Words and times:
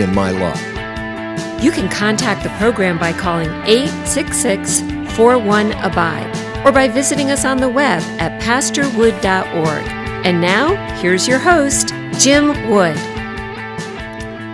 in 0.00 0.14
my 0.14 0.30
life. 0.30 1.62
You 1.62 1.70
can 1.70 1.88
contact 1.88 2.42
the 2.42 2.50
program 2.58 2.98
by 2.98 3.12
calling 3.12 3.50
866 3.64 4.80
41 5.16 5.72
Abide 5.72 6.66
or 6.66 6.72
by 6.72 6.88
visiting 6.88 7.30
us 7.30 7.44
on 7.44 7.58
the 7.58 7.68
web 7.68 8.02
at 8.20 8.40
pastorwood.org. 8.42 9.84
And 10.26 10.40
now, 10.40 10.74
here's 11.00 11.28
your 11.28 11.38
host, 11.38 11.88
Jim 12.18 12.48
Wood. 12.70 12.96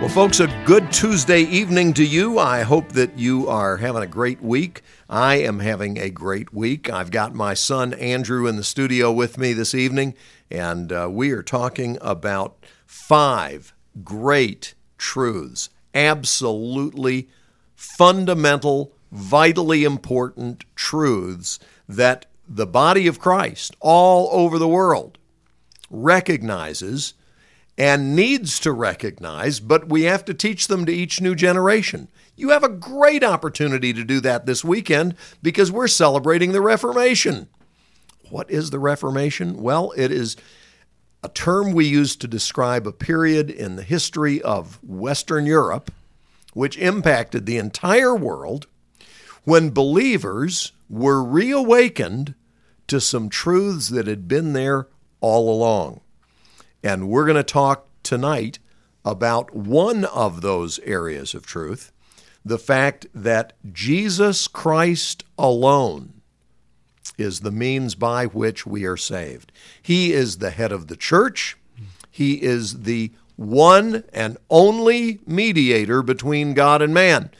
Well, 0.01 0.09
folks, 0.09 0.39
a 0.39 0.47
good 0.65 0.91
Tuesday 0.91 1.41
evening 1.41 1.93
to 1.93 2.03
you. 2.03 2.39
I 2.39 2.61
hope 2.63 2.89
that 2.93 3.19
you 3.19 3.47
are 3.47 3.77
having 3.77 4.01
a 4.01 4.07
great 4.07 4.41
week. 4.41 4.81
I 5.07 5.35
am 5.35 5.59
having 5.59 5.97
a 5.97 6.09
great 6.09 6.51
week. 6.51 6.89
I've 6.89 7.11
got 7.11 7.35
my 7.35 7.53
son 7.53 7.93
Andrew 7.93 8.47
in 8.47 8.55
the 8.55 8.63
studio 8.63 9.11
with 9.11 9.37
me 9.37 9.53
this 9.53 9.75
evening, 9.75 10.15
and 10.49 10.91
uh, 10.91 11.07
we 11.11 11.31
are 11.31 11.43
talking 11.43 11.99
about 12.01 12.65
five 12.85 13.75
great 14.03 14.73
truths, 15.01 15.69
absolutely 15.95 17.27
fundamental, 17.75 18.93
vitally 19.11 19.83
important 19.83 20.63
truths 20.75 21.59
that 21.89 22.27
the 22.47 22.67
body 22.67 23.07
of 23.07 23.19
Christ 23.19 23.75
all 23.79 24.29
over 24.31 24.59
the 24.59 24.67
world 24.67 25.17
recognizes 25.89 27.15
and 27.77 28.15
needs 28.15 28.59
to 28.59 28.71
recognize, 28.71 29.59
but 29.59 29.89
we 29.89 30.03
have 30.03 30.23
to 30.25 30.35
teach 30.35 30.67
them 30.67 30.85
to 30.85 30.93
each 30.93 31.19
new 31.19 31.33
generation. 31.33 32.07
You 32.35 32.49
have 32.49 32.63
a 32.63 32.69
great 32.69 33.23
opportunity 33.23 33.93
to 33.93 34.03
do 34.03 34.19
that 34.19 34.45
this 34.45 34.63
weekend 34.63 35.15
because 35.41 35.71
we're 35.71 35.87
celebrating 35.87 36.51
the 36.51 36.61
Reformation. 36.61 37.49
What 38.29 38.51
is 38.51 38.69
the 38.69 38.79
Reformation? 38.79 39.63
Well, 39.63 39.93
it 39.97 40.11
is 40.11 40.37
a 41.23 41.29
term 41.29 41.71
we 41.71 41.85
use 41.85 42.15
to 42.15 42.27
describe 42.27 42.87
a 42.87 42.91
period 42.91 43.49
in 43.49 43.75
the 43.75 43.83
history 43.83 44.41
of 44.41 44.79
Western 44.83 45.45
Europe 45.45 45.91
which 46.53 46.77
impacted 46.77 47.45
the 47.45 47.57
entire 47.57 48.15
world 48.15 48.67
when 49.43 49.69
believers 49.69 50.71
were 50.89 51.23
reawakened 51.23 52.35
to 52.87 52.99
some 52.99 53.29
truths 53.29 53.89
that 53.89 54.07
had 54.07 54.27
been 54.27 54.53
there 54.53 54.87
all 55.21 55.49
along. 55.49 56.01
And 56.83 57.07
we're 57.07 57.25
going 57.25 57.37
to 57.37 57.43
talk 57.43 57.87
tonight 58.03 58.59
about 59.05 59.55
one 59.55 60.05
of 60.05 60.41
those 60.41 60.79
areas 60.79 61.33
of 61.33 61.45
truth 61.45 61.91
the 62.43 62.57
fact 62.57 63.05
that 63.13 63.53
Jesus 63.71 64.47
Christ 64.47 65.23
alone 65.37 66.20
is 67.21 67.39
the 67.39 67.51
means 67.51 67.95
by 67.95 68.25
which 68.25 68.65
we 68.65 68.85
are 68.85 68.97
saved. 68.97 69.51
He 69.81 70.11
is 70.11 70.37
the 70.37 70.49
head 70.49 70.71
of 70.71 70.87
the 70.87 70.97
church, 70.97 71.57
He 72.09 72.41
is 72.41 72.81
the 72.81 73.11
one 73.37 74.03
and 74.13 74.37
only 74.49 75.19
mediator 75.25 76.03
between 76.03 76.53
God 76.53 76.81
and 76.81 76.93
man. 76.93 77.31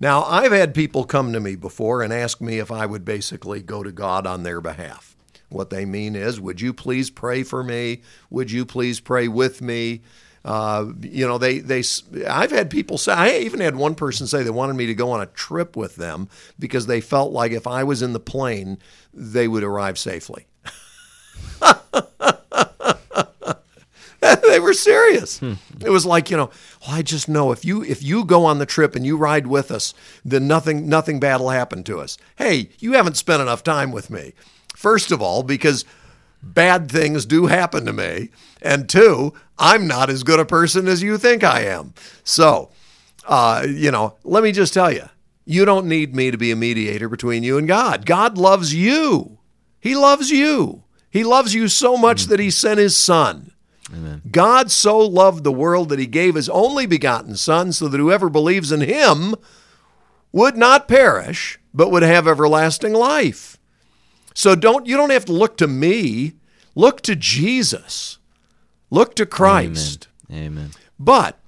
Now, 0.00 0.22
I've 0.24 0.52
had 0.52 0.74
people 0.74 1.04
come 1.04 1.32
to 1.32 1.40
me 1.40 1.56
before 1.56 2.02
and 2.02 2.12
ask 2.12 2.40
me 2.40 2.58
if 2.58 2.70
I 2.70 2.86
would 2.86 3.04
basically 3.04 3.62
go 3.62 3.82
to 3.82 3.90
God 3.90 4.26
on 4.26 4.44
their 4.44 4.60
behalf. 4.60 5.16
What 5.48 5.70
they 5.70 5.84
mean 5.84 6.14
is, 6.14 6.40
would 6.40 6.60
you 6.60 6.72
please 6.72 7.10
pray 7.10 7.42
for 7.42 7.64
me? 7.64 8.02
Would 8.30 8.50
you 8.50 8.64
please 8.64 9.00
pray 9.00 9.26
with 9.26 9.60
me? 9.62 10.02
Uh, 10.44 10.86
you 11.00 11.26
know, 11.26 11.38
they 11.38 11.58
they. 11.58 11.82
I've 12.28 12.50
had 12.50 12.70
people 12.70 12.98
say. 12.98 13.12
I 13.12 13.38
even 13.38 13.60
had 13.60 13.76
one 13.76 13.94
person 13.94 14.26
say 14.26 14.42
they 14.42 14.50
wanted 14.50 14.74
me 14.74 14.86
to 14.86 14.94
go 14.94 15.10
on 15.10 15.20
a 15.20 15.26
trip 15.26 15.76
with 15.76 15.96
them 15.96 16.28
because 16.58 16.86
they 16.86 17.00
felt 17.00 17.32
like 17.32 17.52
if 17.52 17.66
I 17.66 17.84
was 17.84 18.02
in 18.02 18.12
the 18.12 18.20
plane, 18.20 18.78
they 19.12 19.48
would 19.48 19.64
arrive 19.64 19.98
safely. 19.98 20.46
they 24.20 24.60
were 24.60 24.74
serious. 24.74 25.38
Hmm. 25.38 25.54
It 25.84 25.90
was 25.90 26.04
like, 26.04 26.30
you 26.30 26.36
know, 26.36 26.50
well, 26.86 26.96
I 26.96 27.02
just 27.02 27.28
know 27.28 27.52
if 27.52 27.64
you 27.64 27.82
if 27.84 28.02
you 28.02 28.24
go 28.24 28.44
on 28.44 28.58
the 28.58 28.66
trip 28.66 28.96
and 28.96 29.06
you 29.06 29.16
ride 29.16 29.46
with 29.46 29.70
us, 29.70 29.94
then 30.24 30.46
nothing 30.46 30.88
nothing 30.88 31.20
bad 31.20 31.40
will 31.40 31.50
happen 31.50 31.84
to 31.84 32.00
us. 32.00 32.18
Hey, 32.36 32.70
you 32.78 32.92
haven't 32.92 33.16
spent 33.16 33.42
enough 33.42 33.62
time 33.62 33.92
with 33.92 34.10
me. 34.10 34.34
First 34.74 35.12
of 35.12 35.22
all, 35.22 35.42
because 35.42 35.84
bad 36.42 36.90
things 36.90 37.26
do 37.26 37.46
happen 37.46 37.84
to 37.86 37.92
me, 37.92 38.30
and 38.62 38.88
two, 38.88 39.32
I'm 39.58 39.86
not 39.86 40.10
as 40.10 40.22
good 40.22 40.40
a 40.40 40.44
person 40.44 40.88
as 40.88 41.02
you 41.02 41.18
think 41.18 41.42
I 41.42 41.62
am. 41.62 41.94
So, 42.24 42.70
uh, 43.26 43.66
you 43.68 43.90
know, 43.90 44.16
let 44.24 44.42
me 44.42 44.52
just 44.52 44.74
tell 44.74 44.92
you, 44.92 45.08
you 45.44 45.64
don't 45.64 45.86
need 45.86 46.14
me 46.14 46.30
to 46.30 46.38
be 46.38 46.50
a 46.50 46.56
mediator 46.56 47.08
between 47.08 47.42
you 47.42 47.58
and 47.58 47.66
God. 47.66 48.06
God 48.06 48.38
loves 48.38 48.74
you. 48.74 49.38
He 49.80 49.96
loves 49.96 50.30
you. 50.30 50.84
He 51.10 51.24
loves 51.24 51.54
you 51.54 51.68
so 51.68 51.96
much 51.96 52.24
mm. 52.24 52.28
that 52.28 52.40
he 52.40 52.50
sent 52.50 52.78
his 52.78 52.96
son. 52.96 53.52
Amen. 53.92 54.22
God 54.30 54.70
so 54.70 54.98
loved 54.98 55.44
the 55.44 55.52
world 55.52 55.88
that 55.88 55.98
he 55.98 56.06
gave 56.06 56.34
his 56.34 56.48
only 56.48 56.86
begotten 56.86 57.36
Son 57.36 57.72
so 57.72 57.88
that 57.88 57.98
whoever 57.98 58.28
believes 58.28 58.70
in 58.70 58.82
him 58.82 59.34
would 60.32 60.56
not 60.56 60.88
perish, 60.88 61.58
but 61.72 61.90
would 61.90 62.02
have 62.02 62.28
everlasting 62.28 62.92
life. 62.92 63.57
So 64.38 64.54
don't 64.54 64.86
you 64.86 64.96
don't 64.96 65.10
have 65.10 65.24
to 65.24 65.32
look 65.32 65.56
to 65.56 65.66
me. 65.66 66.34
Look 66.76 67.00
to 67.00 67.16
Jesus. 67.16 68.18
Look 68.88 69.16
to 69.16 69.26
Christ. 69.26 70.06
Amen. 70.30 70.46
Amen. 70.46 70.70
But 70.96 71.40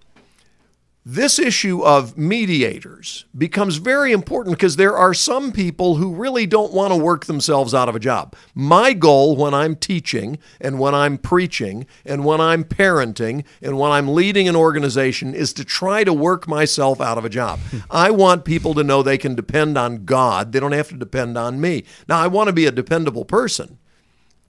this 1.15 1.41
issue 1.41 1.83
of 1.83 2.17
mediators 2.17 3.25
becomes 3.37 3.79
very 3.79 4.13
important 4.13 4.57
because 4.57 4.77
there 4.77 4.97
are 4.97 5.13
some 5.13 5.51
people 5.51 5.97
who 5.97 6.15
really 6.15 6.47
don't 6.47 6.73
want 6.73 6.93
to 6.93 6.97
work 6.97 7.25
themselves 7.25 7.75
out 7.75 7.89
of 7.89 7.97
a 7.97 7.99
job. 7.99 8.37
My 8.55 8.93
goal 8.93 9.35
when 9.35 9.53
I'm 9.53 9.75
teaching 9.75 10.39
and 10.61 10.79
when 10.79 10.95
I'm 10.95 11.19
preaching 11.19 11.89
and 12.07 12.25
when 12.25 12.41
I'm 12.41 12.63
parenting 12.63 13.45
and 13.61 13.77
when 13.77 13.91
I'm 13.91 14.15
leading 14.15 14.49
an 14.49 14.55
organization 14.55 15.35
is 15.35 15.53
to 15.55 15.65
try 15.65 16.05
to 16.05 16.13
work 16.13 16.47
myself 16.47 17.01
out 17.01 17.19
of 17.19 17.25
a 17.25 17.29
job. 17.29 17.59
I 17.91 18.13
want 18.13 18.45
people 18.45 18.75
to 18.75 18.85
know 18.85 19.03
they 19.03 19.19
can 19.19 19.35
depend 19.35 19.77
on 19.77 20.05
God, 20.05 20.53
they 20.53 20.61
don't 20.61 20.71
have 20.71 20.91
to 20.91 20.97
depend 20.97 21.37
on 21.37 21.61
me. 21.61 21.83
Now, 22.09 22.21
I 22.21 22.29
want 22.29 22.47
to 22.47 22.53
be 22.53 22.67
a 22.67 22.73
dependable 22.73 23.25
person. 23.25 23.79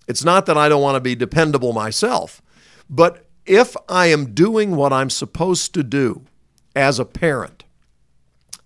It's 0.07 0.23
not 0.23 0.45
that 0.45 0.57
I 0.57 0.69
don't 0.69 0.83
want 0.83 0.95
to 0.95 1.01
be 1.01 1.15
dependable 1.15 1.73
myself, 1.73 2.39
but 2.87 3.25
if 3.47 3.75
I 3.89 4.07
am 4.07 4.35
doing 4.35 4.75
what 4.75 4.93
I'm 4.93 5.09
supposed 5.09 5.73
to 5.73 5.81
do, 5.81 6.27
as 6.75 6.99
a 6.99 7.05
parent. 7.05 7.63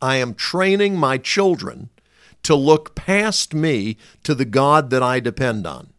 I 0.02 0.18
am 0.18 0.34
training 0.34 0.98
my 0.98 1.18
children 1.18 1.90
to 2.44 2.56
look 2.56 2.94
past 2.96 3.54
me 3.54 3.98
to 4.24 4.36
the 4.36 4.46
God 4.46 4.90
that 4.92 5.02
I 5.02 5.20
depend 5.20 5.66
on 5.66 5.90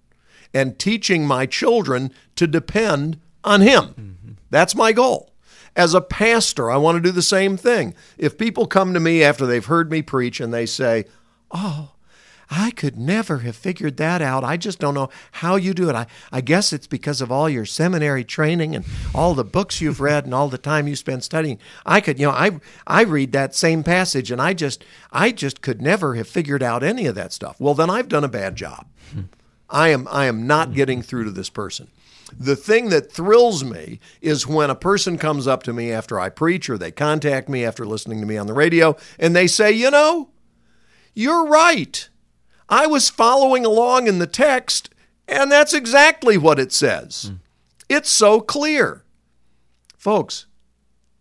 and 0.55 0.79
teaching 0.79 1.27
my 1.27 1.45
children 1.45 2.13
to 2.37 2.47
depend 2.47 3.19
on 3.43 3.61
Him. 3.61 3.85
Mm-hmm. 3.85 4.33
That's 4.51 4.75
my 4.75 4.93
goal. 4.93 5.33
As 5.75 5.93
a 5.93 6.01
pastor, 6.01 6.71
I 6.71 6.77
want 6.77 6.97
to 6.97 7.03
do 7.03 7.13
the 7.13 7.21
same 7.21 7.57
thing. 7.57 7.95
If 8.17 8.39
people 8.39 8.67
come 8.67 8.95
to 8.95 9.01
me 9.01 9.23
after 9.23 9.45
they've 9.45 9.65
heard 9.65 9.91
me 9.91 10.03
preach 10.03 10.41
and 10.41 10.55
they 10.55 10.65
say, 10.65 11.05
Oh, 11.51 11.91
I 12.51 12.71
could 12.71 12.97
never 12.97 13.39
have 13.39 13.57
figured 13.57 13.97
that 13.97 14.23
out. 14.23 14.45
I 14.45 14.57
just 14.57 14.79
don't 14.79 14.95
know 14.95 15.09
how 15.33 15.57
you 15.57 15.75
do 15.75 15.91
it. 15.91 15.97
I, 15.97 16.07
I 16.31 16.41
guess 16.41 16.73
it's 16.73 16.87
because 16.87 17.21
of 17.21 17.33
all 17.33 17.49
your 17.49 17.65
seminary 17.65 18.25
training 18.25 18.77
and 18.77 18.85
all 19.15 19.35
the 19.35 19.45
books 19.45 19.81
you've 19.81 20.01
read 20.01 20.25
and 20.25 20.35
all 20.35 20.49
the 20.49 20.59
time 20.59 20.87
you 20.87 20.95
spend 20.95 21.25
studying. 21.25 21.59
I 21.85 22.01
could, 22.01 22.21
you 22.21 22.27
know, 22.27 22.33
I 22.33 22.61
I 22.87 23.03
read 23.03 23.33
that 23.33 23.55
same 23.55 23.83
passage 23.83 24.31
and 24.31 24.41
I 24.41 24.53
just 24.55 24.85
I 25.13 25.33
just 25.33 25.61
could 25.61 25.83
never 25.83 26.15
have 26.15 26.29
figured 26.29 26.63
out 26.63 26.85
any 26.85 27.07
of 27.07 27.17
that 27.17 27.33
stuff. 27.33 27.57
Well, 27.59 27.75
then 27.75 27.91
I've 27.91 28.09
done 28.09 28.25
a 28.25 28.29
bad 28.29 28.55
job. 28.57 28.87
I 29.69 29.89
am 29.89 30.07
I 30.11 30.27
am 30.27 30.47
not 30.47 30.75
getting 30.75 31.03
through 31.03 31.25
to 31.25 31.31
this 31.33 31.51
person. 31.51 31.89
The 32.37 32.57
thing 32.57 32.91
that 32.91 33.13
thrills 33.13 33.63
me 33.65 34.01
is 34.21 34.47
when 34.47 34.69
a 34.69 34.75
person 34.75 35.17
comes 35.17 35.47
up 35.47 35.63
to 35.65 35.73
me 35.73 35.93
after 35.93 36.19
I 36.19 36.29
preach 36.29 36.69
or 36.69 36.77
they 36.77 36.91
contact 36.91 37.49
me 37.49 37.65
after 37.65 37.87
listening 37.87 38.21
to 38.21 38.27
me 38.27 38.37
on 38.37 38.47
the 38.47 38.55
radio 38.55 38.97
and 39.19 39.35
they 39.35 39.47
say, 39.47 39.73
"You 39.73 39.91
know, 39.91 40.31
you're 41.15 41.47
right." 41.47 42.09
I 42.69 42.87
was 42.87 43.11
following 43.11 43.65
along 43.65 44.07
in 44.09 44.19
the 44.19 44.27
text, 44.27 44.91
and 45.29 45.51
that's 45.51 45.73
exactly 45.73 46.37
what 46.37 46.59
it 46.59 46.73
says. 46.73 47.31
Mm. 47.33 47.39
It's 47.89 48.11
so 48.11 48.41
clear. 48.41 49.05
Folks, 49.97 50.47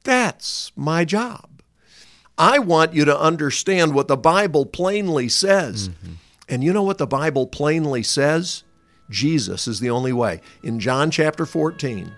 that's 0.03 0.71
my 0.75 1.05
job. 1.05 1.49
I 2.37 2.59
want 2.59 2.93
you 2.93 3.05
to 3.05 3.19
understand 3.19 3.93
what 3.93 4.07
the 4.07 4.17
Bible 4.17 4.65
plainly 4.65 5.29
says. 5.29 5.89
Mm-hmm. 5.89 6.13
And 6.49 6.63
you 6.63 6.73
know 6.73 6.83
what 6.83 6.97
the 6.97 7.07
Bible 7.07 7.47
plainly 7.47 8.03
says? 8.03 8.63
Jesus 9.09 9.67
is 9.67 9.79
the 9.79 9.89
only 9.89 10.13
way. 10.13 10.41
In 10.63 10.79
John 10.79 11.11
chapter 11.11 11.45
14, 11.45 12.11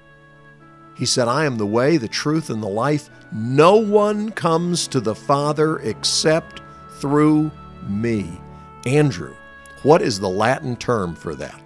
He 0.98 1.06
said, 1.06 1.28
I 1.28 1.46
am 1.46 1.58
the 1.58 1.66
way, 1.66 1.98
the 1.98 2.08
truth, 2.08 2.50
and 2.50 2.64
the 2.64 2.68
life. 2.68 3.10
No 3.32 3.76
one 3.76 4.32
comes 4.32 4.88
to 4.88 5.00
the 5.00 5.16
Father 5.16 5.78
except 5.80 6.62
through 7.00 7.52
me. 7.88 8.40
Andrew, 8.88 9.36
what 9.84 10.02
is 10.02 10.20
the 10.20 10.30
Latin 10.30 10.76
term 10.76 11.16
for 11.16 11.36
that? 11.36 11.62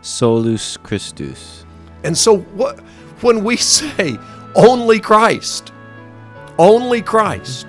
Solus 0.00 0.76
Christus. 0.78 1.64
And 2.04 2.16
so 2.16 2.38
what 2.38 2.80
when 3.20 3.44
we 3.44 3.56
say 3.56 4.18
only 4.54 5.00
Christ, 5.00 5.72
only 6.58 7.02
Christ, 7.02 7.66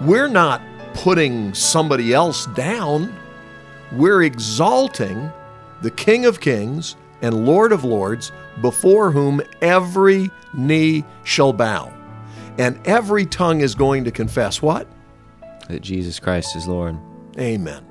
we're 0.00 0.28
not 0.28 0.60
putting 0.94 1.54
somebody 1.54 2.12
else 2.12 2.46
down. 2.46 3.14
We're 3.92 4.22
exalting 4.22 5.30
the 5.80 5.90
King 5.90 6.26
of 6.26 6.40
Kings 6.40 6.96
and 7.22 7.46
Lord 7.46 7.72
of 7.72 7.84
Lords 7.84 8.32
before 8.60 9.10
whom 9.10 9.40
every 9.60 10.30
knee 10.54 11.04
shall 11.24 11.52
bow. 11.52 11.92
And 12.58 12.78
every 12.86 13.24
tongue 13.24 13.60
is 13.60 13.74
going 13.74 14.04
to 14.04 14.10
confess 14.10 14.60
what? 14.60 14.86
That 15.68 15.80
Jesus 15.80 16.18
Christ 16.18 16.56
is 16.56 16.66
Lord. 16.66 16.98
Amen. 17.38 17.86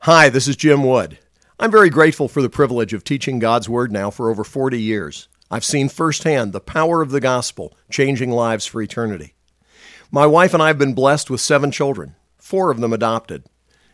Hi, 0.00 0.28
this 0.28 0.46
is 0.46 0.54
Jim 0.54 0.84
Wood. 0.84 1.18
I'm 1.58 1.70
very 1.70 1.90
grateful 1.90 2.28
for 2.28 2.42
the 2.42 2.50
privilege 2.50 2.92
of 2.92 3.04
teaching 3.04 3.38
God's 3.38 3.68
Word 3.68 3.90
now 3.90 4.10
for 4.10 4.30
over 4.30 4.44
40 4.44 4.80
years. 4.80 5.28
I've 5.50 5.64
seen 5.64 5.88
firsthand 5.88 6.52
the 6.52 6.60
power 6.60 7.00
of 7.02 7.10
the 7.10 7.20
gospel 7.20 7.76
changing 7.90 8.30
lives 8.30 8.66
for 8.66 8.82
eternity. 8.82 9.34
My 10.10 10.26
wife 10.26 10.54
and 10.54 10.62
I 10.62 10.68
have 10.68 10.78
been 10.78 10.94
blessed 10.94 11.30
with 11.30 11.40
seven 11.40 11.70
children, 11.70 12.14
four 12.38 12.70
of 12.70 12.80
them 12.80 12.92
adopted. 12.92 13.44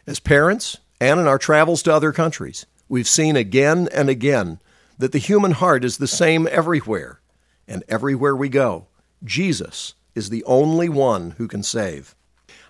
As 0.07 0.21
parents, 0.21 0.77
and 1.01 1.19
in 1.19 1.27
our 1.27 1.39
travels 1.39 1.83
to 1.85 1.95
other 1.95 2.13
countries, 2.13 2.67
we've 2.89 3.09
seen 3.09 3.37
again 3.37 3.89
and 3.93 4.11
again 4.11 4.61
that 4.99 5.13
the 5.13 5.19
human 5.19 5.53
heart 5.53 5.85
is 5.85 5.97
the 5.97 6.07
same 6.07 6.47
everywhere. 6.51 7.21
And 7.67 7.85
everywhere 7.89 8.37
we 8.37 8.49
go, 8.49 8.89
Jesus 9.25 9.95
is 10.15 10.29
the 10.29 10.45
only 10.45 10.89
one 10.89 11.33
who 11.33 11.49
can 11.49 11.63
save. 11.63 12.15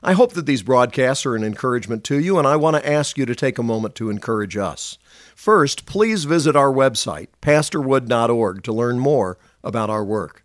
I 0.02 0.14
hope 0.14 0.32
that 0.32 0.46
these 0.46 0.62
broadcasts 0.62 1.26
are 1.26 1.36
an 1.36 1.44
encouragement 1.44 2.04
to 2.04 2.18
you, 2.18 2.38
and 2.38 2.48
I 2.48 2.56
want 2.56 2.76
to 2.76 2.90
ask 2.90 3.18
you 3.18 3.26
to 3.26 3.34
take 3.34 3.58
a 3.58 3.62
moment 3.62 3.94
to 3.96 4.08
encourage 4.08 4.56
us. 4.56 4.96
First, 5.34 5.84
please 5.84 6.24
visit 6.24 6.56
our 6.56 6.72
website, 6.72 7.28
pastorwood.org, 7.42 8.62
to 8.62 8.72
learn 8.72 8.98
more 8.98 9.38
about 9.62 9.90
our 9.90 10.02
work. 10.02 10.42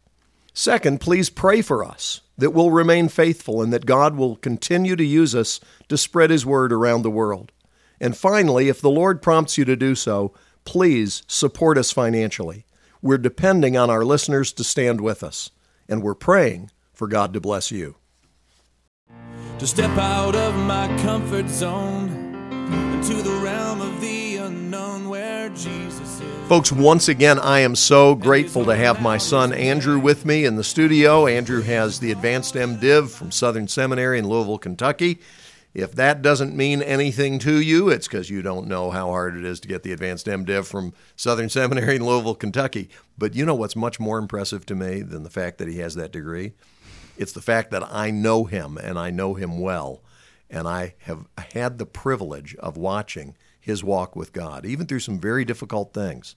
Second, 0.54 1.00
please 1.00 1.30
pray 1.30 1.62
for 1.62 1.86
us 1.86 2.20
that 2.38 2.52
we'll 2.52 2.72
remain 2.72 3.08
faithful 3.08 3.62
and 3.62 3.72
that 3.72 3.86
God 3.86 4.18
will 4.18 4.36
continue 4.36 4.98
to 4.98 5.06
use 5.06 5.34
us 5.34 5.62
to 5.88 5.98
spread 5.98 6.32
His 6.32 6.46
word 6.46 6.74
around 6.74 7.04
the 7.04 7.10
world. 7.10 7.54
And 8.02 8.18
finally, 8.18 8.68
if 8.68 8.82
the 8.82 8.90
Lord 8.90 9.22
prompts 9.22 9.58
you 9.58 9.64
to 9.66 9.78
do 9.78 9.96
so, 9.96 10.34
please 10.66 11.24
support 11.28 11.78
us 11.78 11.92
financially. 11.92 12.66
We're 13.02 13.18
depending 13.18 13.78
on 13.78 13.90
our 13.90 14.04
listeners 14.04 14.52
to 14.54 14.66
stand 14.66 15.00
with 15.00 15.24
us, 15.24 15.50
and 15.88 16.04
we're 16.04 16.14
praying 16.14 16.72
for 16.94 17.08
God 17.08 17.32
to 17.34 17.40
bless 17.40 17.72
you 17.72 17.96
to 19.60 19.66
step 19.66 19.98
out 19.98 20.36
of 20.36 20.54
my 20.56 20.88
comfort 21.02 21.48
zone 21.48 22.10
into 22.94 23.22
the 23.22 23.40
realm 23.42 23.80
of 23.80 24.02
the 24.02 24.36
unknown 24.36 25.08
where 25.08 25.48
Jesus 25.50 26.20
is. 26.20 26.48
Folks, 26.50 26.74
once 26.74 27.08
again, 27.08 27.40
I 27.40 27.60
am 27.60 27.74
so 27.74 28.16
grateful 28.16 28.66
to 28.66 28.76
have 28.76 29.02
my 29.02 29.18
son 29.18 29.54
Andrew 29.54 29.98
with 29.98 30.26
me 30.26 30.44
in 30.44 30.58
the 30.58 30.64
studio. 30.64 31.26
Andrew 31.26 31.62
has 31.62 32.00
the 32.00 32.12
advanced 32.12 32.56
MDiv 32.56 33.10
from 33.12 33.32
Southern 33.32 33.70
Seminary 33.70 34.20
in 34.20 34.28
Louisville, 34.28 34.58
Kentucky. 34.58 35.20
If 35.74 35.94
that 35.94 36.22
doesn't 36.22 36.56
mean 36.56 36.82
anything 36.82 37.40
to 37.40 37.62
you, 37.62 37.88
it's 37.90 38.10
because 38.10 38.30
you 38.30 38.42
don't 38.42 38.68
know 38.68 38.92
how 38.92 39.08
hard 39.08 39.38
it 39.38 39.46
is 39.46 39.62
to 39.62 39.70
get 39.70 39.84
the 39.84 39.94
advanced 39.94 40.26
MDiv 40.26 40.66
from 40.66 40.94
Southern 41.16 41.50
Seminary 41.50 41.96
in 41.96 42.06
Louisville, 42.06 42.36
Kentucky. 42.36 42.90
But 43.18 43.36
you 43.36 43.46
know 43.46 43.56
what's 43.56 43.76
much 43.76 44.02
more 44.02 44.18
impressive 44.18 44.66
to 44.66 44.76
me 44.76 45.02
than 45.02 45.24
the 45.24 45.30
fact 45.30 45.60
that 45.60 45.70
he 45.70 45.80
has 45.80 45.96
that 45.96 46.12
degree? 46.12 46.54
It's 47.18 47.34
the 47.34 47.42
fact 47.42 47.72
that 47.72 47.84
I 47.92 48.12
know 48.12 48.46
him 48.46 48.78
and 48.78 49.00
I 49.00 49.10
know 49.10 49.34
him 49.34 49.60
well. 49.60 50.02
And 50.50 50.68
I 50.68 50.96
have 51.00 51.26
had 51.38 51.78
the 51.78 51.86
privilege 51.86 52.56
of 52.56 52.78
watching 52.78 53.36
his 53.60 53.84
walk 53.84 54.16
with 54.16 54.32
God, 54.32 54.66
even 54.66 54.86
through 54.86 55.00
some 55.00 55.20
very 55.20 55.44
difficult 55.44 55.94
things. 55.94 56.36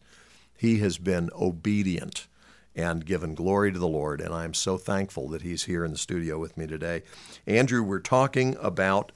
He 0.57 0.79
has 0.79 0.99
been 0.99 1.31
obedient 1.39 2.27
and 2.75 3.05
given 3.05 3.35
glory 3.35 3.73
to 3.73 3.79
the 3.79 3.89
Lord. 3.89 4.21
And 4.21 4.33
I'm 4.33 4.55
so 4.55 4.79
thankful 4.79 5.29
that 5.29 5.43
he's 5.43 5.65
here 5.65 5.85
in 5.85 5.93
the 5.93 5.99
studio 5.99 6.39
with 6.39 6.57
me 6.57 6.67
today. 6.67 7.03
Andrew, 7.47 7.83
we're 7.83 8.01
talking 8.01 8.57
about 8.61 9.13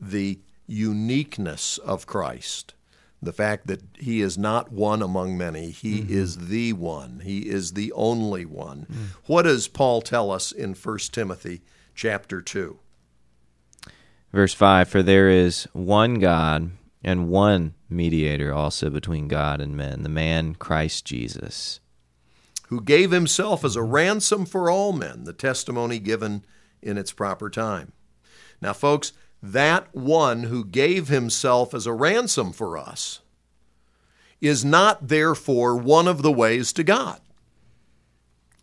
the 0.00 0.38
uniqueness 0.66 1.78
of 1.78 2.06
Christ 2.06 2.74
the 3.20 3.32
fact 3.32 3.66
that 3.66 3.82
he 3.94 4.20
is 4.20 4.38
not 4.38 4.72
one 4.72 5.02
among 5.02 5.36
many 5.36 5.70
he 5.70 6.00
mm-hmm. 6.00 6.12
is 6.12 6.48
the 6.48 6.72
one 6.72 7.20
he 7.24 7.48
is 7.48 7.72
the 7.72 7.92
only 7.92 8.44
one 8.44 8.86
mm. 8.90 9.06
what 9.26 9.42
does 9.42 9.68
paul 9.68 10.00
tell 10.00 10.30
us 10.30 10.52
in 10.52 10.74
1 10.74 10.98
timothy 11.12 11.60
chapter 11.94 12.40
2 12.40 12.78
verse 14.32 14.54
5 14.54 14.88
for 14.88 15.02
there 15.02 15.28
is 15.28 15.64
one 15.72 16.14
god 16.14 16.70
and 17.02 17.28
one 17.28 17.74
mediator 17.88 18.52
also 18.52 18.90
between 18.90 19.28
god 19.28 19.60
and 19.60 19.76
men 19.76 20.02
the 20.02 20.08
man 20.08 20.54
christ 20.54 21.04
jesus 21.04 21.80
who 22.68 22.80
gave 22.80 23.10
himself 23.10 23.64
as 23.64 23.76
a 23.76 23.82
ransom 23.82 24.44
for 24.44 24.70
all 24.70 24.92
men 24.92 25.24
the 25.24 25.32
testimony 25.32 25.98
given 25.98 26.44
in 26.82 26.96
its 26.96 27.12
proper 27.12 27.50
time 27.50 27.92
now 28.60 28.72
folks 28.72 29.12
that 29.42 29.94
one 29.94 30.44
who 30.44 30.64
gave 30.64 31.08
himself 31.08 31.74
as 31.74 31.86
a 31.86 31.92
ransom 31.92 32.52
for 32.52 32.76
us 32.76 33.20
is 34.40 34.64
not 34.64 35.08
therefore 35.08 35.76
one 35.76 36.08
of 36.08 36.22
the 36.22 36.32
ways 36.32 36.72
to 36.72 36.84
God. 36.84 37.20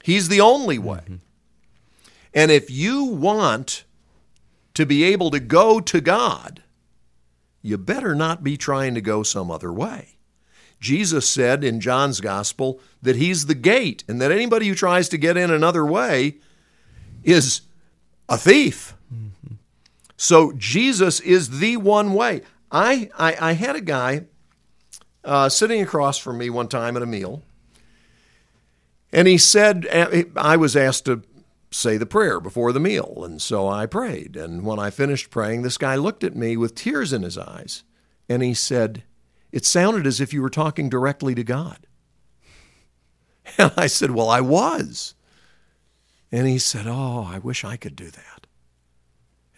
He's 0.04 0.30
the 0.30 0.42
only 0.42 0.77
way. 0.77 1.00
Mm-hmm. 1.00 1.16
And 2.33 2.51
if 2.51 2.69
you 2.69 3.04
want 3.06 3.86
to 4.74 4.86
be 4.86 5.04
able 5.06 5.31
to 5.31 5.39
go 5.39 5.80
to 5.80 6.01
God, 6.01 6.62
you 7.62 7.77
better 7.77 8.13
not 8.13 8.44
be 8.44 8.57
trying 8.57 8.94
to 8.94 9.01
go 9.01 9.24
some 9.24 9.50
other 9.50 9.72
way. 9.72 10.16
Jesus 10.80 11.27
said 11.27 11.63
in 11.63 11.80
John's 11.80 12.19
gospel 12.19 12.80
that 13.01 13.16
he's 13.16 13.45
the 13.45 13.56
gate 13.56 14.04
and 14.07 14.22
that 14.22 14.31
anybody 14.31 14.68
who 14.68 14.75
tries 14.75 15.10
to 15.10 15.18
get 15.18 15.38
in 15.38 15.50
another 15.50 15.86
way 15.86 16.36
is 17.24 17.62
a 18.30 18.38
thief. 18.38 18.94
So 20.18 20.54
Jesus 20.54 21.20
is 21.20 21.60
the 21.60 21.78
one 21.78 22.14
way. 22.14 22.42
I, 22.72 23.10
I, 23.18 23.50
I 23.50 23.52
had 23.54 23.76
a 23.76 23.82
guy 23.82 24.26
uh, 25.24 25.50
sitting 25.50 25.82
across 25.82 26.18
from 26.18 26.38
me 26.38 26.50
one 26.50 26.68
time 26.68 26.96
at 26.96 27.04
a 27.04 27.08
meal, 27.08 27.44
and 29.12 29.28
he 29.28 29.38
said, 29.38 29.88
I 30.36 30.58
was 30.58 30.76
asked 30.76 31.06
to 31.06 31.24
say 31.72 31.98
the 31.98 32.06
prayer 32.06 32.39
before 32.39 32.72
the 32.72 32.80
meal, 32.80 33.22
and 33.24 33.42
so 33.42 33.68
I 33.68 33.86
prayed. 33.86 34.36
And 34.36 34.66
when 34.66 34.80
I 34.80 34.89
finished 34.89 35.30
praying, 35.30 35.62
this 35.62 35.78
guy 35.78 35.96
looked 35.96 36.24
at 36.24 36.36
me 36.36 36.58
with 36.58 36.75
tears 36.75 37.13
in 37.13 37.24
his 37.24 37.38
eyes, 37.38 37.84
and 38.28 38.42
he 38.44 38.54
said, 38.54 39.04
It 39.51 39.66
sounded 39.66 40.08
as 40.08 40.20
if 40.20 40.34
you 40.34 40.42
were 40.42 40.50
talking 40.50 40.89
directly 40.89 41.36
to 41.36 41.44
God. 41.44 41.80
And 43.60 43.72
I 43.78 43.86
said, 43.86 44.10
Well, 44.10 44.28
I 44.28 44.42
was. 44.42 45.13
And 46.32 46.48
he 46.48 46.58
said, 46.58 46.88
Oh, 46.88 47.24
I 47.32 47.38
wish 47.38 47.63
I 47.63 47.78
could 47.78 47.96
do 47.96 48.10
that. 48.10 48.35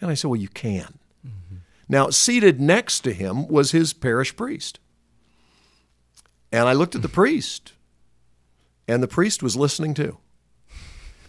And 0.00 0.10
I 0.10 0.14
said, 0.14 0.28
Well, 0.28 0.40
you 0.40 0.48
can. 0.48 0.98
Mm-hmm. 1.26 1.56
Now, 1.88 2.10
seated 2.10 2.60
next 2.60 3.00
to 3.00 3.12
him 3.12 3.48
was 3.48 3.70
his 3.70 3.92
parish 3.92 4.36
priest. 4.36 4.78
And 6.50 6.68
I 6.68 6.72
looked 6.72 6.94
at 6.94 7.02
the 7.02 7.08
priest, 7.08 7.74
and 8.86 9.02
the 9.02 9.08
priest 9.08 9.42
was 9.42 9.56
listening 9.56 9.94
too. 9.94 10.18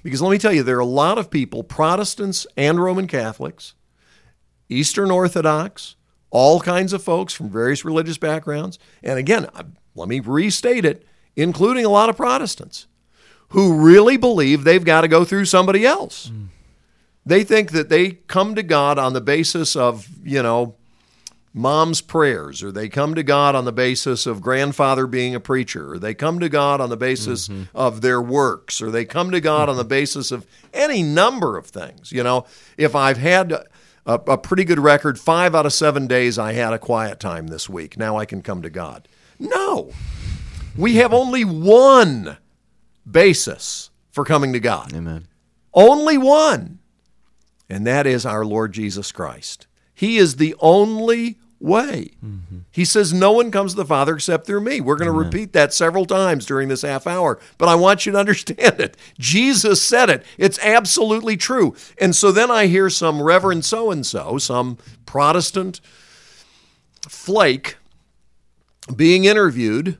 Because 0.01 0.21
let 0.21 0.31
me 0.31 0.37
tell 0.37 0.53
you, 0.53 0.63
there 0.63 0.77
are 0.77 0.79
a 0.79 0.85
lot 0.85 1.17
of 1.17 1.29
people, 1.29 1.63
Protestants 1.63 2.47
and 2.55 2.81
Roman 2.81 3.05
Catholics, 3.05 3.73
Eastern 4.69 5.11
Orthodox, 5.11 5.95
all 6.29 6.61
kinds 6.61 6.93
of 6.93 7.03
folks 7.03 7.33
from 7.33 7.49
various 7.49 7.83
religious 7.83 8.17
backgrounds. 8.17 8.79
And 9.03 9.19
again, 9.19 9.47
let 9.95 10.07
me 10.07 10.21
restate 10.21 10.85
it, 10.85 11.05
including 11.35 11.83
a 11.83 11.89
lot 11.89 12.09
of 12.09 12.15
Protestants, 12.15 12.87
who 13.49 13.81
really 13.81 14.15
believe 14.15 14.63
they've 14.63 14.85
got 14.85 15.01
to 15.01 15.07
go 15.07 15.25
through 15.25 15.45
somebody 15.45 15.85
else. 15.85 16.29
Mm. 16.29 16.47
They 17.29 17.43
think 17.43 17.73
that 17.73 17.89
they 17.89 18.13
come 18.25 18.55
to 18.55 18.63
God 18.63 18.97
on 18.97 19.13
the 19.13 19.21
basis 19.21 19.75
of, 19.75 20.07
you 20.23 20.41
know, 20.41 20.73
mom's 21.53 22.01
prayers, 22.01 22.63
or 22.63 22.71
they 22.71 22.89
come 22.89 23.13
to 23.13 23.21
God 23.21 23.53
on 23.53 23.65
the 23.65 23.71
basis 23.71 24.25
of 24.25 24.41
grandfather 24.41 25.05
being 25.05 25.35
a 25.35 25.39
preacher, 25.39 25.93
or 25.93 25.99
they 25.99 26.15
come 26.15 26.39
to 26.39 26.49
God 26.49 26.81
on 26.81 26.89
the 26.89 26.97
basis 26.97 27.47
mm-hmm. 27.47 27.65
of 27.77 28.01
their 28.01 28.19
works, 28.19 28.81
or 28.81 28.89
they 28.89 29.05
come 29.05 29.29
to 29.29 29.39
God 29.39 29.61
mm-hmm. 29.61 29.69
on 29.69 29.77
the 29.77 29.83
basis 29.83 30.31
of 30.31 30.47
any 30.73 31.03
number 31.03 31.55
of 31.55 31.67
things. 31.67 32.11
You 32.11 32.23
know, 32.23 32.47
if 32.77 32.95
I've 32.95 33.17
had 33.17 33.51
a, 33.51 33.65
a, 34.05 34.37
pretty 34.39 34.63
good 34.63 34.79
record, 34.79 35.19
five 35.19 35.53
out 35.53 35.67
of 35.67 35.73
seven 35.73 36.07
days 36.07 36.39
I 36.39 36.53
had 36.53 36.73
a 36.73 36.79
quiet 36.79 37.19
time 37.19 37.45
this 37.45 37.69
week, 37.69 37.95
now 37.95 38.17
I 38.17 38.25
can 38.25 38.41
come 38.41 38.63
to 38.63 38.71
God. 38.71 39.07
No, 39.37 39.91
we 40.75 40.95
have 40.95 41.13
only 41.13 41.45
one 41.45 42.37
basis 43.09 43.91
for 44.09 44.25
coming 44.25 44.51
to 44.53 44.59
God. 44.59 44.95
Amen. 44.95 45.27
Only 45.75 46.17
one 46.17 46.79
and 47.69 47.85
that 47.85 48.07
is 48.07 48.25
our 48.25 48.43
Lord 48.43 48.73
Jesus 48.73 49.11
Christ. 49.11 49.67
He 49.93 50.17
is 50.17 50.37
the 50.37 50.55
only 50.59 51.39
way. 51.59 52.11
Mm-hmm. 52.23 52.59
He 52.71 52.85
says, 52.85 53.13
No 53.13 53.31
one 53.31 53.51
comes 53.51 53.73
to 53.73 53.77
the 53.77 53.85
Father 53.85 54.15
except 54.15 54.47
through 54.47 54.61
me. 54.61 54.81
We're 54.81 54.95
going 54.95 55.11
to 55.11 55.17
repeat 55.17 55.53
that 55.53 55.73
several 55.73 56.05
times 56.05 56.45
during 56.45 56.69
this 56.69 56.81
half 56.81 57.05
hour, 57.05 57.39
but 57.57 57.69
I 57.69 57.75
want 57.75 58.05
you 58.05 58.13
to 58.13 58.17
understand 58.17 58.79
it. 58.79 58.97
Jesus 59.19 59.81
said 59.81 60.09
it. 60.09 60.25
It's 60.37 60.59
absolutely 60.59 61.37
true. 61.37 61.75
And 61.99 62.15
so 62.15 62.31
then 62.31 62.49
I 62.49 62.67
hear 62.67 62.89
some 62.89 63.21
Reverend 63.21 63.65
so 63.65 63.91
and 63.91 64.05
so, 64.05 64.37
some 64.37 64.77
Protestant 65.05 65.81
flake, 67.07 67.77
being 68.95 69.25
interviewed 69.25 69.97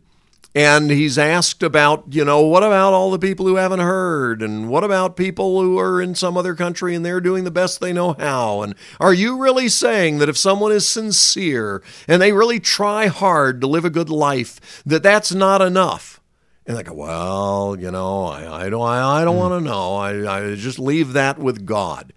and 0.56 0.90
he's 0.90 1.18
asked 1.18 1.62
about, 1.62 2.06
you 2.10 2.26
know, 2.26 2.42
what 2.42 2.64
about 2.64 2.94
all 2.94 3.12
the 3.12 3.20
people 3.20 3.46
who 3.46 3.56
haven't 3.56 3.80
heard? 3.80 4.42
And 4.42 4.68
what 4.70 4.84
about 4.84 5.16
people 5.16 5.62
who 5.62 5.78
are 5.78 6.02
in 6.02 6.16
some 6.16 6.38
other 6.38 6.56
country 6.56 6.96
and 6.96 7.06
they're 7.06 7.22
doing 7.22 7.44
the 7.44 7.52
best 7.52 7.80
they 7.80 7.94
know 7.94 8.14
how? 8.14 8.62
And 8.62 8.74
are 9.00 9.14
you 9.14 9.38
really 9.38 9.70
saying 9.70 10.18
that 10.18 10.30
if 10.30 10.38
someone 10.38 10.72
is 10.72 10.88
sincere 10.88 11.84
and 12.08 12.22
they 12.22 12.32
really 12.32 12.60
try 12.60 13.08
hard 13.08 13.62
to 13.62 13.68
live 13.68 13.86
a 13.86 13.92
good 13.92 14.10
life, 14.10 14.82
that 14.86 15.04
that's 15.04 15.34
not 15.34 15.62
enough? 15.62 16.20
And 16.66 16.78
they 16.78 16.84
go, 16.84 16.94
well, 16.94 17.76
you 17.80 17.92
know, 17.92 18.26
I, 18.26 18.66
I 18.66 18.70
don't, 18.70 18.82
I, 18.82 19.22
I 19.22 19.24
don't 19.24 19.36
hmm. 19.36 19.42
want 19.42 19.64
to 19.64 19.70
know. 19.70 19.96
I, 19.96 20.52
I 20.52 20.56
just 20.56 20.80
leave 20.80 21.14
that 21.14 21.38
with 21.38 21.66
God. 21.66 22.14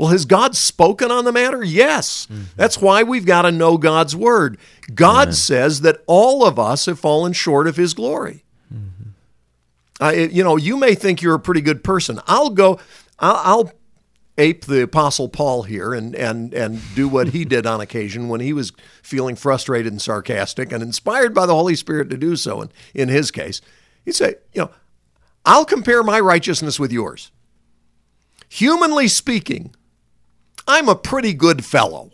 Well, 0.00 0.08
has 0.08 0.24
God 0.24 0.56
spoken 0.56 1.10
on 1.10 1.26
the 1.26 1.30
matter? 1.32 1.62
Yes. 1.62 2.26
That's 2.56 2.80
why 2.80 3.02
we've 3.02 3.26
got 3.26 3.42
to 3.42 3.52
know 3.52 3.76
God's 3.76 4.16
word. 4.16 4.56
God 4.94 5.34
says 5.34 5.82
that 5.82 6.02
all 6.06 6.42
of 6.46 6.58
us 6.58 6.86
have 6.86 6.98
fallen 6.98 7.34
short 7.34 7.66
of 7.66 7.76
his 7.76 7.92
glory. 7.92 8.42
Uh, 10.00 10.12
it- 10.14 10.30
you 10.32 10.42
know, 10.42 10.56
you 10.56 10.78
may 10.78 10.94
think 10.94 11.20
you're 11.20 11.34
a 11.34 11.38
pretty 11.38 11.60
good 11.60 11.84
person. 11.84 12.18
I'll 12.26 12.48
go, 12.48 12.80
I'll, 13.18 13.36
I'll 13.44 13.72
ape 14.38 14.64
the 14.64 14.80
Apostle 14.84 15.28
Paul 15.28 15.64
here 15.64 15.92
and, 15.92 16.14
and, 16.14 16.54
and 16.54 16.80
do 16.94 17.06
what 17.06 17.28
he 17.28 17.44
did 17.44 17.66
on 17.66 17.82
occasion 17.82 18.30
when 18.30 18.40
he 18.40 18.54
was 18.54 18.72
feeling 19.02 19.36
frustrated 19.36 19.92
and 19.92 20.00
sarcastic 20.00 20.72
and 20.72 20.82
inspired 20.82 21.34
by 21.34 21.44
the 21.44 21.54
Holy 21.54 21.76
Spirit 21.76 22.08
to 22.08 22.16
do 22.16 22.36
so. 22.36 22.62
And 22.62 22.72
in 22.94 23.10
his 23.10 23.30
case, 23.30 23.60
he'd 24.06 24.14
say, 24.14 24.36
you 24.54 24.62
know, 24.62 24.70
I'll 25.44 25.66
compare 25.66 26.02
my 26.02 26.20
righteousness 26.20 26.80
with 26.80 26.90
yours. 26.90 27.30
Humanly 28.48 29.06
speaking, 29.08 29.74
I'm 30.70 30.88
a 30.88 30.94
pretty 30.94 31.34
good 31.34 31.64
fellow. 31.64 32.12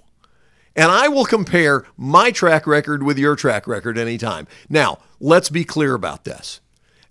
And 0.74 0.90
I 0.90 1.08
will 1.08 1.26
compare 1.26 1.84
my 1.98 2.30
track 2.30 2.66
record 2.66 3.02
with 3.02 3.18
your 3.18 3.36
track 3.36 3.66
record 3.66 3.98
anytime. 3.98 4.46
Now, 4.70 4.98
let's 5.20 5.50
be 5.50 5.62
clear 5.62 5.92
about 5.92 6.24
this. 6.24 6.60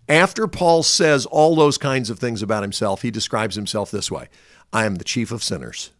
After 0.10 0.48
Paul 0.48 0.82
says 0.82 1.28
all 1.28 1.56
those 1.56 1.78
kinds 1.78 2.10
of 2.10 2.18
things 2.18 2.42
about 2.42 2.64
himself, 2.64 3.04
he 3.04 3.12
describes 3.12 3.56
himself 3.56 3.92
this 3.92 4.10
way 4.10 4.28
I 4.74 4.86
am 4.86 4.96
the 4.96 5.04
chief 5.04 5.32
of 5.32 5.44
sinners. 5.44 5.92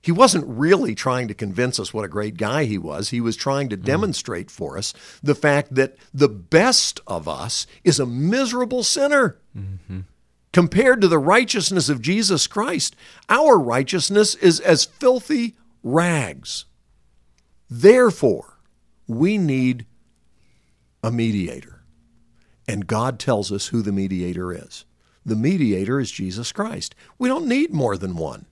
He 0.00 0.10
wasn't 0.10 0.46
really 0.46 0.94
trying 0.94 1.28
to 1.28 1.34
convince 1.34 1.78
us 1.78 1.92
what 1.92 2.06
a 2.06 2.08
great 2.08 2.38
guy 2.38 2.64
he 2.64 2.78
was. 2.78 3.10
He 3.10 3.20
was 3.20 3.36
trying 3.36 3.68
to 3.68 3.76
hmm. 3.76 3.84
demonstrate 3.84 4.50
for 4.50 4.78
us 4.78 4.94
the 5.22 5.34
fact 5.34 5.74
that 5.74 5.96
the 6.14 6.30
best 6.30 7.00
of 7.06 7.28
us 7.28 7.66
is 7.84 8.00
a 8.00 8.06
miserable 8.06 8.84
sinner. 8.84 9.36
Mm-hmm. 9.54 10.00
Compared 10.52 11.00
to 11.00 11.08
the 11.08 11.18
righteousness 11.18 11.88
of 11.88 12.02
Jesus 12.02 12.46
Christ, 12.46 12.96
our 13.28 13.58
righteousness 13.58 14.34
is 14.34 14.58
as 14.60 14.84
filthy 14.84 15.56
rags. 15.82 16.64
Therefore, 17.68 18.58
we 19.06 19.38
need 19.38 19.86
a 21.02 21.10
mediator. 21.10 21.82
And 22.66 22.86
God 22.86 23.18
tells 23.18 23.52
us 23.52 23.68
who 23.68 23.82
the 23.82 23.92
mediator 23.92 24.52
is. 24.52 24.84
The 25.24 25.36
mediator 25.36 26.00
is 26.00 26.10
Jesus 26.10 26.52
Christ. 26.52 26.94
We 27.18 27.28
don't 27.28 27.46
need 27.46 27.72
more 27.72 27.96
than 27.96 28.16
one. 28.16 28.46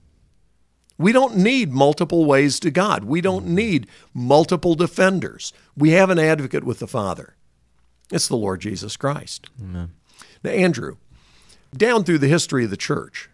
We 0.97 1.13
don't 1.13 1.37
need 1.37 1.71
multiple 1.71 2.25
ways 2.25 2.59
to 2.59 2.71
God. 2.71 3.05
We 3.05 3.21
don't 3.21 3.45
mm-hmm. 3.45 3.55
need 3.55 3.87
multiple 4.13 4.75
defenders. 4.75 5.53
We 5.75 5.91
have 5.91 6.09
an 6.09 6.19
advocate 6.19 6.65
with 6.65 6.79
the 6.79 6.87
Father. 6.87 7.35
It's 8.11 8.27
the 8.27 8.35
Lord 8.35 8.59
Jesus 8.59 8.97
Christ. 8.97 9.49
Amen. 9.61 9.91
Now, 10.43 10.51
Andrew, 10.51 10.97
down 11.75 12.03
through 12.03 12.19
the 12.19 12.27
history 12.27 12.63
of 12.65 12.69
the 12.69 12.77
church, 12.77 13.29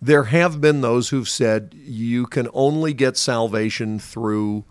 there 0.00 0.24
have 0.24 0.60
been 0.60 0.80
those 0.80 1.08
who've 1.08 1.28
said 1.28 1.74
you 1.74 2.26
can 2.26 2.48
only 2.52 2.92
get 2.92 3.16
salvation 3.16 3.98
through 3.98 4.64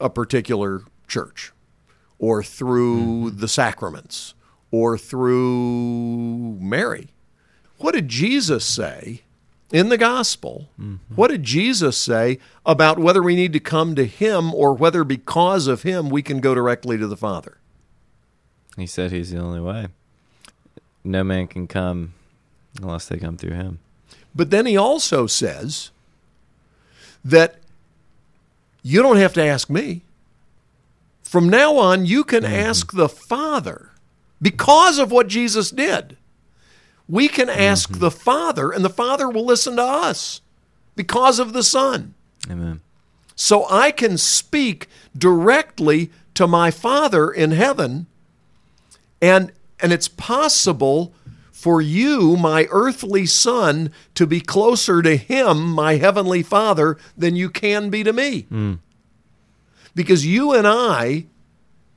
a 0.00 0.10
particular 0.10 0.82
church 1.08 1.52
or 2.18 2.42
through 2.42 2.98
mm-hmm. 2.98 3.38
the 3.38 3.48
sacraments 3.48 4.34
or 4.70 4.98
through 4.98 6.58
Mary. 6.60 7.08
What 7.78 7.94
did 7.94 8.08
Jesus 8.08 8.64
say 8.64 9.22
in 9.72 9.88
the 9.88 9.98
gospel? 9.98 10.68
Mm-hmm. 10.78 11.14
What 11.14 11.30
did 11.30 11.42
Jesus 11.42 11.96
say 11.96 12.38
about 12.64 12.98
whether 12.98 13.22
we 13.22 13.34
need 13.34 13.52
to 13.54 13.60
come 13.60 13.94
to 13.96 14.04
him 14.04 14.54
or 14.54 14.74
whether 14.74 15.04
because 15.04 15.66
of 15.66 15.82
him 15.82 16.10
we 16.10 16.22
can 16.22 16.40
go 16.40 16.54
directly 16.54 16.98
to 16.98 17.06
the 17.06 17.16
Father? 17.16 17.58
He 18.76 18.86
said 18.86 19.10
he's 19.10 19.30
the 19.30 19.40
only 19.40 19.60
way. 19.60 19.88
No 21.04 21.24
man 21.24 21.46
can 21.46 21.66
come 21.66 22.14
unless 22.80 23.06
they 23.08 23.18
come 23.18 23.36
through 23.36 23.54
him. 23.54 23.78
But 24.34 24.50
then 24.50 24.66
he 24.66 24.76
also 24.76 25.26
says 25.26 25.90
that 27.24 27.56
you 28.82 29.02
don't 29.02 29.16
have 29.16 29.34
to 29.34 29.44
ask 29.44 29.68
me. 29.70 30.02
From 31.22 31.48
now 31.48 31.76
on, 31.76 32.04
you 32.04 32.24
can 32.24 32.42
mm-hmm. 32.42 32.52
ask 32.52 32.92
the 32.92 33.08
Father 33.08 33.90
because 34.40 34.98
of 34.98 35.10
what 35.10 35.28
Jesus 35.28 35.70
did. 35.70 36.16
We 37.08 37.28
can 37.28 37.48
mm-hmm. 37.48 37.60
ask 37.60 37.98
the 37.98 38.10
Father, 38.10 38.70
and 38.70 38.84
the 38.84 38.90
Father 38.90 39.28
will 39.28 39.44
listen 39.44 39.76
to 39.76 39.82
us 39.82 40.40
because 40.94 41.38
of 41.38 41.52
the 41.52 41.62
Son. 41.62 42.14
Amen. 42.50 42.80
So 43.34 43.66
I 43.68 43.92
can 43.92 44.18
speak 44.18 44.88
directly 45.16 46.10
to 46.34 46.46
my 46.46 46.70
Father 46.70 47.30
in 47.30 47.52
heaven, 47.52 48.06
and 49.20 49.52
and 49.82 49.92
it's 49.92 50.08
possible 50.08 51.12
for 51.50 51.80
you, 51.80 52.36
my 52.36 52.66
earthly 52.70 53.26
son, 53.26 53.92
to 54.14 54.26
be 54.26 54.40
closer 54.40 55.02
to 55.02 55.16
him, 55.16 55.70
my 55.70 55.96
heavenly 55.96 56.42
Father, 56.42 56.96
than 57.16 57.36
you 57.36 57.50
can 57.50 57.90
be 57.90 58.02
to 58.02 58.12
me. 58.12 58.42
Hmm. 58.42 58.74
Because 59.94 60.24
you 60.26 60.52
and 60.52 60.66
I, 60.66 61.26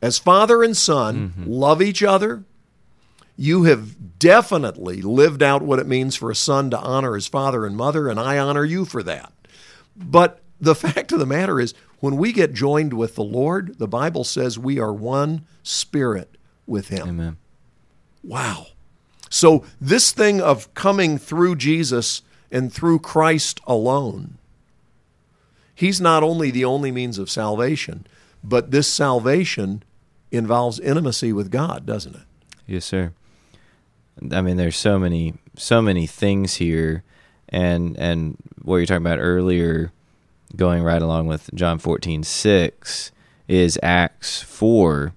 as 0.01 0.19
father 0.19 0.61
and 0.61 0.75
son, 0.75 1.33
mm-hmm. 1.35 1.49
love 1.49 1.81
each 1.81 2.03
other. 2.03 2.43
You 3.37 3.63
have 3.63 4.19
definitely 4.19 5.01
lived 5.01 5.41
out 5.41 5.61
what 5.61 5.79
it 5.79 5.87
means 5.87 6.15
for 6.15 6.29
a 6.29 6.35
son 6.35 6.69
to 6.69 6.79
honor 6.79 7.15
his 7.15 7.27
father 7.27 7.65
and 7.65 7.75
mother, 7.75 8.07
and 8.07 8.19
I 8.19 8.37
honor 8.37 8.65
you 8.65 8.85
for 8.85 9.01
that. 9.03 9.33
But 9.95 10.41
the 10.59 10.75
fact 10.75 11.11
of 11.11 11.19
the 11.19 11.25
matter 11.25 11.59
is, 11.59 11.73
when 12.01 12.17
we 12.17 12.33
get 12.33 12.53
joined 12.53 12.93
with 12.93 13.15
the 13.15 13.23
Lord, 13.23 13.79
the 13.79 13.87
Bible 13.87 14.23
says 14.23 14.59
we 14.59 14.77
are 14.79 14.93
one 14.93 15.45
spirit 15.63 16.37
with 16.67 16.89
him. 16.89 17.07
Amen. 17.07 17.37
Wow. 18.25 18.67
So, 19.29 19.63
this 19.79 20.11
thing 20.11 20.41
of 20.41 20.73
coming 20.73 21.17
through 21.17 21.55
Jesus 21.57 22.21
and 22.51 22.71
through 22.71 22.99
Christ 22.99 23.59
alone, 23.67 24.37
He's 25.73 25.99
not 25.99 26.23
only 26.23 26.51
the 26.51 26.63
only 26.63 26.91
means 26.91 27.19
of 27.19 27.29
salvation, 27.29 28.07
but 28.43 28.71
this 28.71 28.87
salvation 28.87 29.83
involves 30.31 30.79
intimacy 30.79 31.33
with 31.33 31.51
God, 31.51 31.85
doesn't 31.85 32.15
it? 32.15 32.21
Yes, 32.65 32.85
sir. 32.85 33.11
I 34.31 34.41
mean, 34.41 34.55
there's 34.55 34.77
so 34.77 34.97
many, 34.97 35.33
so 35.57 35.81
many 35.81 36.07
things 36.07 36.55
here, 36.55 37.03
and 37.49 37.97
and 37.97 38.37
what 38.61 38.77
you're 38.77 38.85
talking 38.85 39.05
about 39.05 39.19
earlier, 39.19 39.91
going 40.55 40.81
right 40.81 41.01
along 41.01 41.27
with 41.27 41.49
John 41.53 41.77
14, 41.77 42.23
6, 42.23 43.11
is 43.49 43.77
Acts 43.83 44.41
4, 44.41 45.13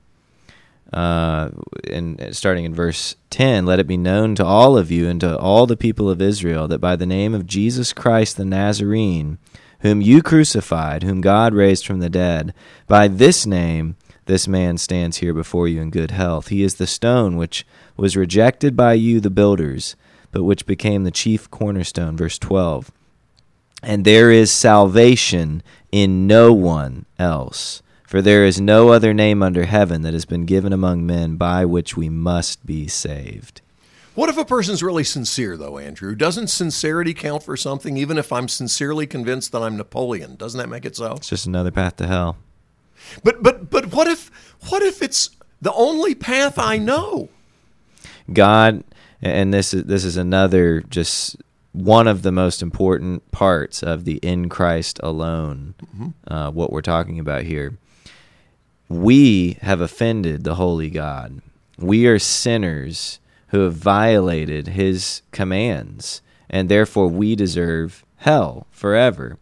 uh, 0.92 1.50
and 1.90 2.34
starting 2.34 2.64
in 2.64 2.74
verse 2.74 3.16
10, 3.30 3.66
let 3.66 3.78
it 3.78 3.86
be 3.86 3.96
known 3.96 4.34
to 4.36 4.44
all 4.44 4.78
of 4.78 4.90
you 4.90 5.08
and 5.08 5.20
to 5.20 5.38
all 5.38 5.66
the 5.66 5.76
people 5.76 6.08
of 6.08 6.22
Israel 6.22 6.68
that 6.68 6.78
by 6.78 6.96
the 6.96 7.06
name 7.06 7.34
of 7.34 7.46
Jesus 7.46 7.92
Christ 7.92 8.36
the 8.36 8.44
Nazarene, 8.44 9.38
whom 9.80 10.00
you 10.00 10.22
crucified, 10.22 11.02
whom 11.02 11.20
God 11.20 11.54
raised 11.54 11.86
from 11.86 12.00
the 12.00 12.08
dead, 12.08 12.54
by 12.86 13.06
this 13.08 13.46
name 13.46 13.96
this 14.28 14.46
man 14.46 14.76
stands 14.76 15.16
here 15.16 15.32
before 15.32 15.68
you 15.68 15.80
in 15.80 15.88
good 15.88 16.10
health. 16.10 16.48
He 16.48 16.62
is 16.62 16.74
the 16.74 16.86
stone 16.86 17.38
which 17.38 17.66
was 17.96 18.14
rejected 18.14 18.76
by 18.76 18.92
you, 18.92 19.20
the 19.20 19.30
builders, 19.30 19.96
but 20.32 20.44
which 20.44 20.66
became 20.66 21.04
the 21.04 21.10
chief 21.10 21.50
cornerstone. 21.50 22.14
Verse 22.14 22.38
12. 22.38 22.92
And 23.82 24.04
there 24.04 24.30
is 24.30 24.50
salvation 24.50 25.62
in 25.90 26.26
no 26.26 26.52
one 26.52 27.06
else. 27.18 27.82
For 28.08 28.22
there 28.22 28.46
is 28.46 28.58
no 28.58 28.88
other 28.88 29.12
name 29.12 29.42
under 29.42 29.66
heaven 29.66 30.00
that 30.00 30.14
has 30.14 30.24
been 30.24 30.46
given 30.46 30.72
among 30.72 31.04
men 31.04 31.36
by 31.36 31.66
which 31.66 31.94
we 31.94 32.08
must 32.08 32.64
be 32.64 32.88
saved. 32.88 33.60
What 34.14 34.30
if 34.30 34.38
a 34.38 34.46
person's 34.46 34.82
really 34.82 35.04
sincere, 35.04 35.58
though, 35.58 35.76
Andrew? 35.76 36.14
Doesn't 36.14 36.46
sincerity 36.46 37.12
count 37.12 37.42
for 37.42 37.54
something, 37.54 37.98
even 37.98 38.16
if 38.16 38.32
I'm 38.32 38.48
sincerely 38.48 39.06
convinced 39.06 39.52
that 39.52 39.60
I'm 39.60 39.76
Napoleon? 39.76 40.36
Doesn't 40.36 40.56
that 40.56 40.70
make 40.70 40.86
it 40.86 40.96
so? 40.96 41.16
It's 41.16 41.28
just 41.28 41.44
another 41.44 41.70
path 41.70 41.96
to 41.96 42.06
hell. 42.06 42.38
But 43.22 43.42
but 43.42 43.68
but 43.68 43.92
what 43.92 44.08
if 44.08 44.30
what 44.70 44.82
if 44.82 45.02
it's 45.02 45.28
the 45.60 45.74
only 45.74 46.14
path 46.14 46.58
I 46.58 46.78
know? 46.78 47.28
God, 48.32 48.84
and 49.20 49.52
this 49.52 49.74
is 49.74 49.84
this 49.84 50.06
is 50.06 50.16
another 50.16 50.80
just 50.80 51.36
one 51.72 52.08
of 52.08 52.22
the 52.22 52.32
most 52.32 52.62
important 52.62 53.30
parts 53.32 53.82
of 53.82 54.06
the 54.06 54.16
in 54.22 54.48
Christ 54.48 54.98
alone, 55.02 55.74
uh, 56.26 56.50
what 56.50 56.72
we're 56.72 56.80
talking 56.80 57.18
about 57.18 57.42
here. 57.42 57.76
We 58.88 59.58
have 59.60 59.80
offended 59.80 60.44
the 60.44 60.54
holy 60.54 60.88
God. 60.88 61.42
We 61.78 62.06
are 62.06 62.18
sinners 62.18 63.20
who 63.48 63.60
have 63.60 63.74
violated 63.74 64.68
his 64.68 65.22
commands, 65.30 66.22
and 66.48 66.68
therefore 66.68 67.08
we 67.08 67.36
deserve 67.36 68.04
hell 68.16 68.66
forever. 68.70 69.38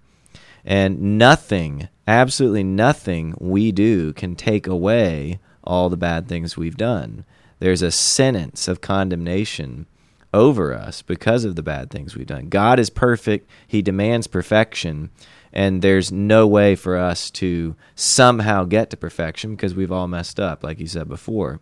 And 0.65 1.19
nothing, 1.19 1.89
absolutely 2.09 2.65
nothing 2.65 3.35
we 3.39 3.71
do 3.71 4.13
can 4.13 4.35
take 4.35 4.67
away 4.67 5.39
all 5.63 5.89
the 5.89 5.97
bad 5.97 6.29
things 6.29 6.57
we've 6.57 6.77
done. 6.77 7.25
There's 7.61 7.83
a 7.83 7.91
sentence 7.91 8.67
of 8.69 8.81
condemnation 8.81 9.87
over 10.35 10.75
us 10.75 11.03
because 11.03 11.45
of 11.45 11.57
the 11.57 11.63
bad 11.63 11.91
things 11.91 12.17
we've 12.17 12.27
done. 12.27 12.49
God 12.49 12.79
is 12.79 12.91
perfect, 12.91 13.49
He 13.67 13.81
demands 13.81 14.27
perfection, 14.27 15.11
and 15.57 15.81
there's 15.81 16.13
no 16.13 16.47
way 16.47 16.75
for 16.77 16.99
us 16.99 17.31
to 17.31 17.75
somehow 17.95 18.65
get 18.65 18.91
to 18.91 18.97
perfection 18.97 19.57
because 19.57 19.75
we've 19.75 19.91
all 19.91 20.07
messed 20.07 20.39
up, 20.39 20.63
like 20.63 20.79
you 20.79 20.87
said 20.87 21.09
before. 21.09 21.61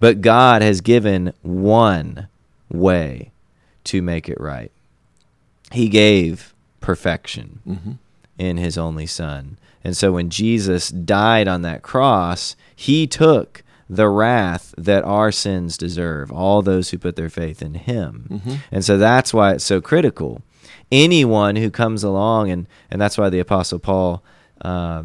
But 0.00 0.22
God 0.22 0.62
has 0.62 0.80
given 0.80 1.34
one 1.42 2.28
way 2.70 3.30
to 3.84 4.00
make 4.00 4.30
it 4.30 4.40
right. 4.40 4.72
He 5.72 5.90
gave 5.90 6.54
perfection 6.80 7.60
mm-hmm. 7.68 7.92
in 8.38 8.56
his 8.56 8.78
only 8.78 9.06
son. 9.06 9.58
And 9.84 9.94
so 9.94 10.12
when 10.12 10.30
Jesus 10.30 10.88
died 10.88 11.48
on 11.48 11.60
that 11.62 11.82
cross, 11.82 12.56
he 12.74 13.06
took 13.06 13.62
the 13.90 14.08
wrath 14.08 14.74
that 14.78 15.04
our 15.04 15.30
sins 15.30 15.76
deserve, 15.76 16.32
all 16.32 16.62
those 16.62 16.90
who 16.90 16.98
put 16.98 17.16
their 17.16 17.28
faith 17.28 17.60
in 17.60 17.74
him. 17.74 18.26
Mm-hmm. 18.30 18.54
And 18.72 18.82
so 18.82 18.96
that's 18.96 19.34
why 19.34 19.52
it's 19.52 19.64
so 19.64 19.82
critical. 19.82 20.40
Anyone 20.90 21.56
who 21.56 21.70
comes 21.70 22.02
along, 22.02 22.50
and, 22.50 22.66
and 22.90 23.00
that's 23.00 23.18
why 23.18 23.28
the 23.28 23.40
Apostle 23.40 23.78
Paul 23.78 24.22
uh, 24.62 25.04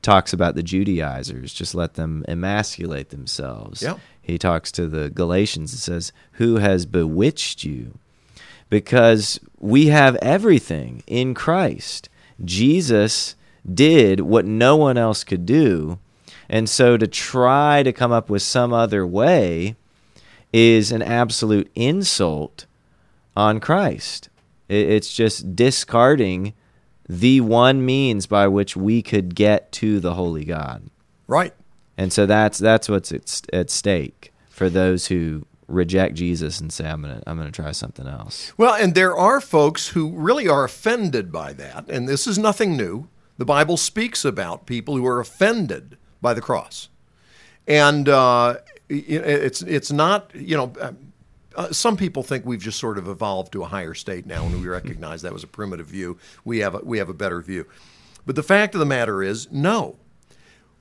talks 0.00 0.32
about 0.32 0.54
the 0.54 0.62
Judaizers, 0.62 1.52
just 1.52 1.74
let 1.74 1.94
them 1.94 2.24
emasculate 2.28 3.10
themselves. 3.10 3.82
Yeah. 3.82 3.98
He 4.20 4.38
talks 4.38 4.72
to 4.72 4.86
the 4.86 5.10
Galatians 5.10 5.72
and 5.72 5.80
says, 5.80 6.12
Who 6.32 6.56
has 6.56 6.86
bewitched 6.86 7.64
you? 7.64 7.98
because 8.72 9.38
we 9.60 9.88
have 9.88 10.16
everything 10.22 11.02
in 11.06 11.34
Christ. 11.34 12.08
Jesus 12.42 13.36
did 13.70 14.20
what 14.20 14.46
no 14.46 14.78
one 14.78 14.96
else 14.96 15.24
could 15.24 15.44
do. 15.44 15.98
And 16.48 16.70
so 16.70 16.96
to 16.96 17.06
try 17.06 17.82
to 17.82 17.92
come 17.92 18.12
up 18.12 18.30
with 18.30 18.40
some 18.40 18.72
other 18.72 19.06
way 19.06 19.76
is 20.54 20.90
an 20.90 21.02
absolute 21.02 21.70
insult 21.74 22.64
on 23.36 23.60
Christ. 23.60 24.30
It- 24.72 24.90
It's 24.90 25.12
just 25.12 25.54
discarding 25.54 26.52
the 27.08 27.40
one 27.40 27.84
means 27.84 28.26
by 28.26 28.46
which 28.48 28.76
we 28.76 29.02
could 29.02 29.34
get 29.34 29.70
to 29.72 30.00
the 30.00 30.14
holy 30.14 30.44
God. 30.44 30.88
Right. 31.26 31.52
And 31.98 32.12
so 32.12 32.26
that's 32.26 32.58
that's 32.58 32.88
what's 32.88 33.12
at, 33.12 33.42
at 33.52 33.70
stake 33.70 34.32
for 34.48 34.70
those 34.70 35.06
who 35.08 35.44
reject 35.68 36.14
Jesus 36.14 36.60
and 36.60 36.72
say 36.72 36.86
I'm 36.88 37.02
going 37.02 37.16
to 37.20 37.22
I'm 37.28 37.36
going 37.38 37.50
to 37.50 37.62
try 37.62 37.72
something 37.72 38.06
else. 38.06 38.52
Well, 38.56 38.74
and 38.74 38.94
there 38.94 39.16
are 39.16 39.40
folks 39.40 39.88
who 39.88 40.10
really 40.10 40.48
are 40.48 40.64
offended 40.64 41.30
by 41.30 41.52
that, 41.54 41.88
and 41.88 42.08
this 42.08 42.26
is 42.26 42.38
nothing 42.38 42.76
new. 42.76 43.08
The 43.38 43.44
Bible 43.44 43.76
speaks 43.76 44.24
about 44.24 44.66
people 44.66 44.96
who 44.96 45.06
are 45.06 45.20
offended 45.20 45.96
by 46.20 46.34
the 46.34 46.40
cross, 46.40 46.88
and 47.66 48.08
uh, 48.08 48.56
it's 48.88 49.62
it's 49.62 49.92
not 49.92 50.30
you 50.34 50.56
know. 50.56 50.72
Uh, 51.54 51.72
some 51.72 51.96
people 51.96 52.22
think 52.22 52.44
we've 52.44 52.60
just 52.60 52.78
sort 52.78 52.98
of 52.98 53.08
evolved 53.08 53.52
to 53.52 53.62
a 53.62 53.66
higher 53.66 53.94
state 53.94 54.26
now, 54.26 54.44
and 54.44 54.60
we 54.60 54.66
recognize 54.66 55.22
that 55.22 55.32
was 55.32 55.44
a 55.44 55.48
primitive 55.48 55.86
view. 55.86 56.18
We 56.44 56.58
have 56.58 56.74
a, 56.74 56.78
we 56.78 56.98
have 56.98 57.08
a 57.08 57.14
better 57.14 57.40
view, 57.40 57.66
but 58.26 58.36
the 58.36 58.42
fact 58.42 58.74
of 58.74 58.80
the 58.80 58.86
matter 58.86 59.22
is, 59.22 59.50
no. 59.50 59.96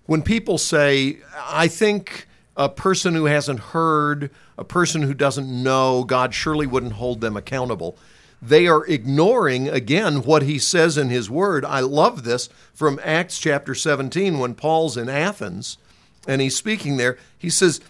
When 0.06 0.22
people 0.22 0.58
say, 0.58 1.20
"I 1.38 1.68
think 1.68 2.28
a 2.58 2.70
person 2.70 3.14
who 3.16 3.26
hasn't 3.26 3.60
heard, 3.60 4.30
a 4.58 4.64
person 4.64 5.04
who 5.04 5.14
doesn't 5.14 5.48
know, 5.48 6.04
God 6.04 6.34
surely 6.34 6.68
wouldn't 6.68 6.94
hold 6.94 7.22
them 7.22 7.38
accountable," 7.38 7.98
they 8.42 8.68
are 8.68 8.86
ignoring 8.86 9.70
again 9.70 10.24
what 10.24 10.44
He 10.44 10.60
says 10.60 10.98
in 10.98 11.10
His 11.10 11.30
Word. 11.30 11.64
I 11.66 11.82
love 11.82 12.24
this 12.24 12.50
from 12.74 13.00
Acts 13.04 13.40
chapter 13.40 13.76
17 13.76 14.40
when 14.40 14.56
Paul's 14.56 14.98
in 14.98 15.10
Athens 15.10 15.78
and 16.28 16.42
he's 16.42 16.56
speaking 16.56 16.98
there. 16.98 17.18
He 17.38 17.50
says 17.50 17.82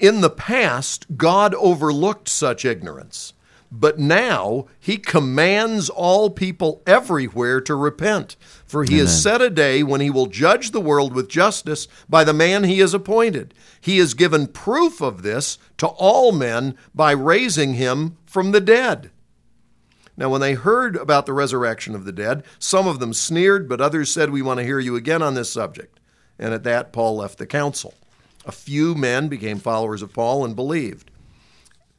in 0.00 0.22
the 0.22 0.30
past, 0.30 1.16
God 1.16 1.54
overlooked 1.54 2.28
such 2.28 2.64
ignorance, 2.64 3.34
but 3.70 3.98
now 3.98 4.66
he 4.80 4.96
commands 4.96 5.88
all 5.90 6.30
people 6.30 6.82
everywhere 6.86 7.60
to 7.60 7.74
repent. 7.74 8.36
For 8.64 8.82
he 8.84 8.98
has 8.98 9.22
set 9.22 9.40
a 9.42 9.50
day 9.50 9.82
when 9.82 10.00
he 10.00 10.10
will 10.10 10.26
judge 10.26 10.70
the 10.70 10.80
world 10.80 11.12
with 11.12 11.28
justice 11.28 11.86
by 12.08 12.24
the 12.24 12.32
man 12.32 12.64
he 12.64 12.78
has 12.80 12.94
appointed. 12.94 13.54
He 13.80 13.98
has 13.98 14.14
given 14.14 14.48
proof 14.48 15.00
of 15.00 15.22
this 15.22 15.58
to 15.76 15.86
all 15.86 16.32
men 16.32 16.76
by 16.94 17.12
raising 17.12 17.74
him 17.74 18.16
from 18.26 18.52
the 18.52 18.60
dead. 18.60 19.10
Now, 20.16 20.28
when 20.28 20.40
they 20.40 20.54
heard 20.54 20.96
about 20.96 21.26
the 21.26 21.32
resurrection 21.32 21.94
of 21.94 22.04
the 22.04 22.12
dead, 22.12 22.42
some 22.58 22.86
of 22.86 23.00
them 23.00 23.12
sneered, 23.14 23.68
but 23.68 23.80
others 23.80 24.10
said, 24.10 24.30
We 24.30 24.42
want 24.42 24.58
to 24.58 24.64
hear 24.64 24.78
you 24.78 24.96
again 24.96 25.22
on 25.22 25.34
this 25.34 25.50
subject. 25.50 26.00
And 26.38 26.52
at 26.52 26.64
that, 26.64 26.92
Paul 26.92 27.16
left 27.16 27.38
the 27.38 27.46
council. 27.46 27.94
A 28.50 28.52
few 28.52 28.96
men 28.96 29.28
became 29.28 29.60
followers 29.60 30.02
of 30.02 30.12
Paul 30.12 30.44
and 30.44 30.56
believed. 30.56 31.12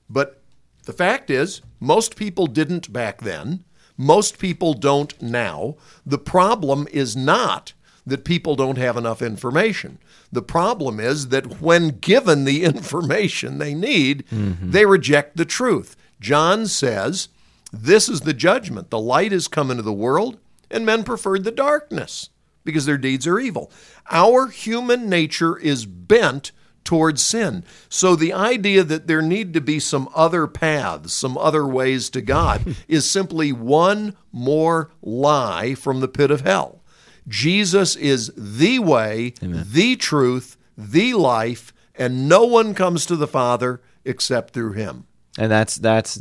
But 0.10 0.44
the 0.84 0.92
fact 0.92 1.30
is, 1.30 1.62
most 1.80 2.18
people 2.18 2.46
didn't 2.46 2.92
back 2.92 3.22
then. 3.22 3.64
Most 3.96 4.38
people 4.38 4.74
don't 4.74 5.22
now. 5.22 5.78
The 6.06 6.18
problem 6.18 6.90
is 6.92 7.16
not 7.16 7.72
that 8.06 8.26
people 8.26 8.58
don't 8.58 8.78
have 8.78 8.98
enough 8.98 9.22
information. 9.22 9.98
The 10.30 10.42
problem 10.42 11.00
is 11.00 11.30
that 11.30 11.62
when 11.62 12.00
given 12.00 12.44
the 12.44 12.64
information 12.66 13.58
they 13.58 13.74
need, 13.74 14.26
mm-hmm. 14.28 14.72
they 14.72 14.86
reject 14.86 15.38
the 15.38 15.46
truth. 15.46 15.96
John 16.20 16.68
says, 16.68 17.30
This 17.72 18.10
is 18.10 18.22
the 18.22 18.34
judgment. 18.34 18.90
The 18.90 19.00
light 19.00 19.32
has 19.32 19.48
come 19.48 19.72
into 19.72 19.84
the 19.84 19.94
world, 19.94 20.38
and 20.70 20.86
men 20.86 21.06
preferred 21.06 21.46
the 21.46 21.52
darkness 21.52 22.30
because 22.64 22.86
their 22.86 22.98
deeds 22.98 23.28
are 23.28 23.40
evil. 23.40 23.72
Our 24.10 24.48
human 24.48 25.10
nature 25.10 25.58
is 25.58 25.86
bent 25.86 26.52
towards 26.84 27.22
sin. 27.22 27.64
So 27.90 28.16
the 28.16 28.34
idea 28.34 28.84
that 28.84 29.08
there 29.08 29.22
need 29.22 29.54
to 29.54 29.62
be 29.62 29.80
some 29.80 30.10
other 30.16 30.48
paths, 30.48 31.14
some 31.14 31.38
other 31.38 31.66
ways 31.68 32.10
to 32.12 32.22
God, 32.22 32.76
is 32.88 33.10
simply 33.10 33.52
one 33.52 34.16
more 34.32 34.92
lie 35.02 35.76
from 35.76 36.00
the 36.00 36.08
pit 36.08 36.32
of 36.32 36.42
hell. 36.42 36.82
Jesus 37.28 37.96
is 37.96 38.32
the 38.36 38.80
way, 38.80 39.34
the 39.42 39.96
truth, 39.96 40.58
the 40.76 41.14
life, 41.14 41.72
and 41.96 42.28
no 42.28 42.46
one 42.46 42.74
comes 42.74 43.06
to 43.06 43.16
the 43.16 43.28
Father 43.28 43.80
except 44.04 44.54
through 44.54 44.74
him. 44.74 45.06
and 45.38 45.52
that's 45.52 45.76
that's 45.76 46.20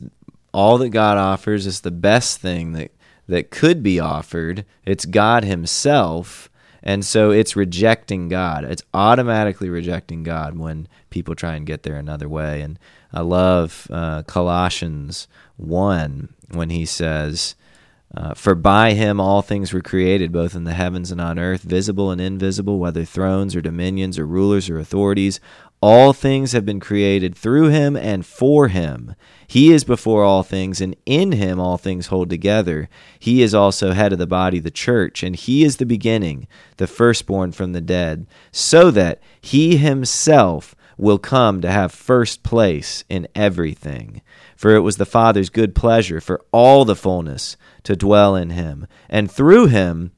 all 0.52 0.78
that 0.78 0.90
God 0.90 1.16
offers 1.16 1.66
is 1.66 1.80
the 1.80 1.90
best 1.90 2.40
thing 2.40 2.72
that 2.72 2.90
that 3.30 3.50
could 3.50 3.82
be 3.82 3.98
offered. 3.98 4.64
It's 4.84 5.04
God 5.04 5.44
Himself, 5.44 6.50
and 6.82 7.04
so 7.04 7.30
it's 7.30 7.56
rejecting 7.56 8.28
God. 8.28 8.64
It's 8.64 8.82
automatically 8.92 9.70
rejecting 9.70 10.22
God 10.22 10.58
when 10.58 10.88
people 11.10 11.34
try 11.34 11.54
and 11.54 11.66
get 11.66 11.82
there 11.82 11.96
another 11.96 12.28
way. 12.28 12.60
And 12.62 12.78
I 13.12 13.20
love 13.20 13.86
uh, 13.90 14.22
Colossians 14.24 15.28
one 15.56 16.34
when 16.50 16.70
he 16.70 16.84
says. 16.84 17.54
Uh, 18.12 18.34
for 18.34 18.56
by 18.56 18.92
him 18.92 19.20
all 19.20 19.40
things 19.40 19.72
were 19.72 19.80
created, 19.80 20.32
both 20.32 20.56
in 20.56 20.64
the 20.64 20.72
heavens 20.72 21.12
and 21.12 21.20
on 21.20 21.38
earth, 21.38 21.62
visible 21.62 22.10
and 22.10 22.20
invisible, 22.20 22.80
whether 22.80 23.04
thrones 23.04 23.54
or 23.54 23.60
dominions 23.60 24.18
or 24.18 24.26
rulers 24.26 24.68
or 24.68 24.80
authorities. 24.80 25.38
All 25.82 26.12
things 26.12 26.52
have 26.52 26.66
been 26.66 26.80
created 26.80 27.34
through 27.34 27.68
him 27.68 27.96
and 27.96 28.26
for 28.26 28.68
him. 28.68 29.14
He 29.46 29.72
is 29.72 29.82
before 29.82 30.24
all 30.24 30.42
things, 30.42 30.80
and 30.80 30.94
in 31.06 31.32
him 31.32 31.58
all 31.58 31.78
things 31.78 32.08
hold 32.08 32.28
together. 32.28 32.90
He 33.18 33.40
is 33.40 33.54
also 33.54 33.92
head 33.92 34.12
of 34.12 34.18
the 34.18 34.26
body, 34.26 34.58
the 34.58 34.70
church, 34.70 35.22
and 35.22 35.34
he 35.34 35.64
is 35.64 35.78
the 35.78 35.86
beginning, 35.86 36.46
the 36.76 36.86
firstborn 36.86 37.52
from 37.52 37.72
the 37.72 37.80
dead, 37.80 38.26
so 38.52 38.90
that 38.90 39.22
he 39.40 39.78
himself 39.78 40.74
will 40.98 41.18
come 41.18 41.62
to 41.62 41.70
have 41.70 41.92
first 41.92 42.42
place 42.42 43.02
in 43.08 43.26
everything. 43.34 44.20
For 44.54 44.74
it 44.74 44.80
was 44.80 44.98
the 44.98 45.06
Father's 45.06 45.48
good 45.48 45.74
pleasure 45.74 46.20
for 46.20 46.44
all 46.52 46.84
the 46.84 46.94
fullness 46.94 47.56
to 47.84 47.96
dwell 47.96 48.36
in 48.36 48.50
him, 48.50 48.86
and 49.08 49.30
through 49.30 49.68
him 49.68 50.12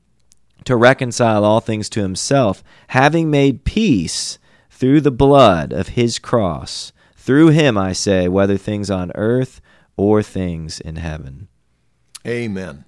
to 0.65 0.75
reconcile 0.77 1.45
all 1.45 1.61
things 1.61 1.89
to 1.91 2.03
himself, 2.03 2.65
having 2.89 3.31
made 3.31 3.65
peace 3.65 4.39
through 4.83 5.01
the 5.01 5.13
blood 5.13 5.73
of 5.73 5.91
his 5.91 6.19
cross. 6.19 6.93
Through 7.15 7.51
him, 7.51 7.79
I 7.79 7.93
say, 7.93 8.27
whether 8.27 8.57
things 8.57 8.91
on 8.91 9.13
earth 9.15 9.61
or 9.97 10.25
things 10.25 10.81
in 10.81 10.97
heaven. 10.97 11.47
Amen. 12.27 12.85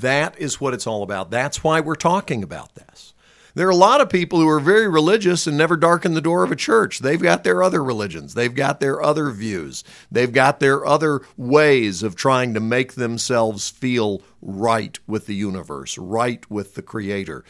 That 0.00 0.36
is 0.40 0.60
what 0.60 0.74
it's 0.74 0.88
all 0.88 1.04
about. 1.04 1.30
That's 1.30 1.62
why 1.62 1.78
we're 1.78 1.94
talking 1.94 2.42
about 2.42 2.74
this. 2.74 3.14
There 3.54 3.68
are 3.68 3.70
a 3.70 3.76
lot 3.76 4.00
of 4.00 4.10
people 4.10 4.40
who 4.40 4.48
are 4.48 4.58
very 4.58 4.88
religious 4.88 5.46
and 5.46 5.56
never 5.56 5.76
darken 5.76 6.14
the 6.14 6.20
door 6.20 6.42
of 6.42 6.50
a 6.50 6.56
church. 6.56 6.98
They've 6.98 7.22
got 7.22 7.44
their 7.44 7.62
other 7.62 7.84
religions, 7.84 8.34
they've 8.34 8.52
got 8.52 8.80
their 8.80 9.00
other 9.00 9.30
views, 9.30 9.84
they've 10.10 10.32
got 10.32 10.58
their 10.58 10.84
other 10.84 11.20
ways 11.36 12.02
of 12.02 12.16
trying 12.16 12.54
to 12.54 12.60
make 12.60 12.94
themselves 12.94 13.70
feel 13.70 14.20
right 14.42 14.98
with 15.06 15.26
the 15.26 15.36
universe, 15.36 15.96
right 15.96 16.44
with 16.50 16.74
the 16.74 16.82
Creator. 16.82 17.44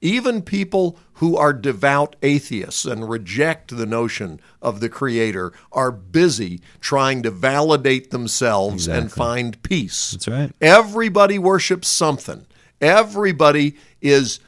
Even 0.00 0.42
people 0.42 0.96
who 1.14 1.36
are 1.36 1.52
devout 1.52 2.14
atheists 2.22 2.84
and 2.84 3.08
reject 3.08 3.76
the 3.76 3.86
notion 3.86 4.40
of 4.62 4.78
the 4.78 4.88
Creator 4.88 5.52
are 5.72 5.90
busy 5.90 6.60
trying 6.80 7.22
to 7.24 7.30
validate 7.30 8.10
themselves 8.10 8.86
and 8.86 9.10
find 9.10 9.60
peace. 9.62 10.12
That's 10.12 10.28
right. 10.28 10.52
Everybody 10.60 11.38
worships 11.38 11.88
something. 11.88 12.46
Everybody 12.80 13.76
is 14.00 14.38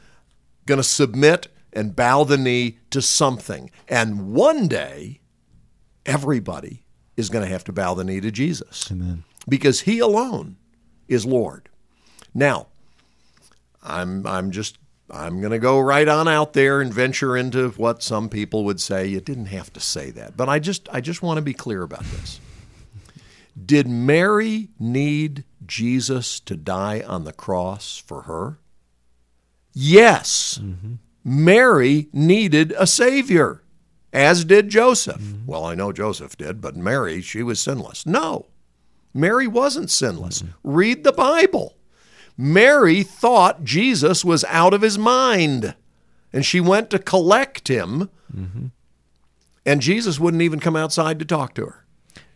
going 0.65 0.77
to 0.77 0.83
submit 0.83 1.49
and 1.73 1.95
bow 1.95 2.23
the 2.23 2.37
knee 2.37 2.77
to 2.91 3.01
something. 3.01 3.69
And 3.89 4.33
one 4.33 4.69
day, 4.69 5.19
everybody 6.05 6.85
is 7.17 7.29
going 7.29 7.43
to 7.43 7.51
have 7.51 7.65
to 7.65 7.73
bow 7.73 7.93
the 7.93 8.05
knee 8.05 8.21
to 8.21 8.31
Jesus. 8.31 8.89
Amen. 8.89 9.25
Because 9.49 9.81
he 9.81 9.99
alone 9.99 10.55
is 11.09 11.25
Lord. 11.25 11.67
Now, 12.33 12.67
I'm 13.83 14.25
I'm 14.25 14.51
just 14.51 14.77
I'm 15.11 15.41
going 15.41 15.51
to 15.51 15.59
go 15.59 15.79
right 15.79 16.07
on 16.07 16.27
out 16.27 16.53
there 16.53 16.79
and 16.79 16.93
venture 16.93 17.35
into 17.35 17.69
what 17.71 18.01
some 18.01 18.29
people 18.29 18.63
would 18.65 18.79
say 18.79 19.05
you 19.05 19.19
didn't 19.19 19.47
have 19.47 19.71
to 19.73 19.79
say 19.79 20.09
that. 20.11 20.37
But 20.37 20.47
I 20.47 20.59
just 20.59 20.87
I 20.91 21.01
just 21.01 21.21
want 21.21 21.37
to 21.37 21.41
be 21.41 21.53
clear 21.53 21.83
about 21.83 22.03
this. 22.03 22.39
Did 23.63 23.87
Mary 23.87 24.69
need 24.79 25.43
Jesus 25.65 26.39
to 26.41 26.55
die 26.55 27.03
on 27.05 27.25
the 27.25 27.33
cross 27.33 27.97
for 27.97 28.23
her? 28.23 28.59
Yes. 29.73 30.59
Mm-hmm. 30.61 30.93
Mary 31.23 32.07
needed 32.13 32.73
a 32.77 32.87
savior, 32.87 33.61
as 34.13 34.45
did 34.45 34.69
Joseph. 34.69 35.21
Mm-hmm. 35.21 35.45
Well, 35.45 35.65
I 35.65 35.75
know 35.75 35.91
Joseph 35.91 36.37
did, 36.37 36.61
but 36.61 36.75
Mary, 36.75 37.21
she 37.21 37.43
was 37.43 37.59
sinless. 37.59 38.05
No, 38.05 38.47
Mary 39.13 39.47
wasn't 39.47 39.91
sinless. 39.91 40.41
Mm-hmm. 40.41 40.71
Read 40.71 41.03
the 41.03 41.11
Bible. 41.11 41.75
Mary 42.41 43.03
thought 43.03 43.63
Jesus 43.63 44.25
was 44.25 44.43
out 44.45 44.73
of 44.73 44.81
his 44.81 44.97
mind, 44.97 45.75
and 46.33 46.43
she 46.43 46.59
went 46.59 46.89
to 46.89 46.97
collect 46.97 47.67
him, 47.67 48.09
and 49.63 49.79
Jesus 49.79 50.19
wouldn't 50.19 50.41
even 50.41 50.59
come 50.59 50.75
outside 50.75 51.19
to 51.19 51.25
talk 51.25 51.53
to 51.53 51.65
her. 51.67 51.85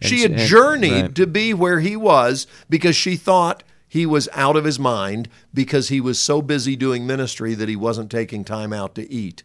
She 0.01 0.21
had 0.21 0.31
and- 0.33 0.39
journeyed 0.41 1.01
right. 1.01 1.15
to 1.15 1.25
be 1.25 1.55
where 1.55 1.79
he 1.79 1.95
was 1.95 2.45
because 2.69 2.95
she 2.95 3.15
thought 3.15 3.63
he 3.87 4.05
was 4.05 4.29
out 4.33 4.55
of 4.55 4.65
his 4.65 4.77
mind 4.77 5.27
because 5.53 5.89
he 5.89 5.99
was 5.99 6.19
so 6.19 6.39
busy 6.41 6.75
doing 6.75 7.07
ministry 7.07 7.55
that 7.55 7.69
he 7.69 7.75
wasn't 7.75 8.11
taking 8.11 8.43
time 8.43 8.73
out 8.73 8.93
to 8.95 9.11
eat. 9.11 9.41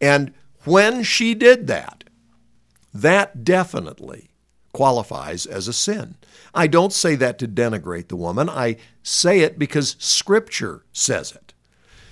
And 0.00 0.32
when 0.64 1.02
she 1.02 1.34
did 1.34 1.66
that, 1.66 2.04
that 2.94 3.42
definitely 3.42 4.29
qualifies 4.72 5.46
as 5.46 5.68
a 5.68 5.72
sin. 5.72 6.16
I 6.54 6.66
don't 6.66 6.92
say 6.92 7.14
that 7.16 7.38
to 7.38 7.48
denigrate 7.48 8.08
the 8.08 8.16
woman. 8.16 8.48
I 8.48 8.76
say 9.02 9.40
it 9.40 9.58
because 9.58 9.96
Scripture 9.98 10.84
says 10.92 11.32
it. 11.32 11.52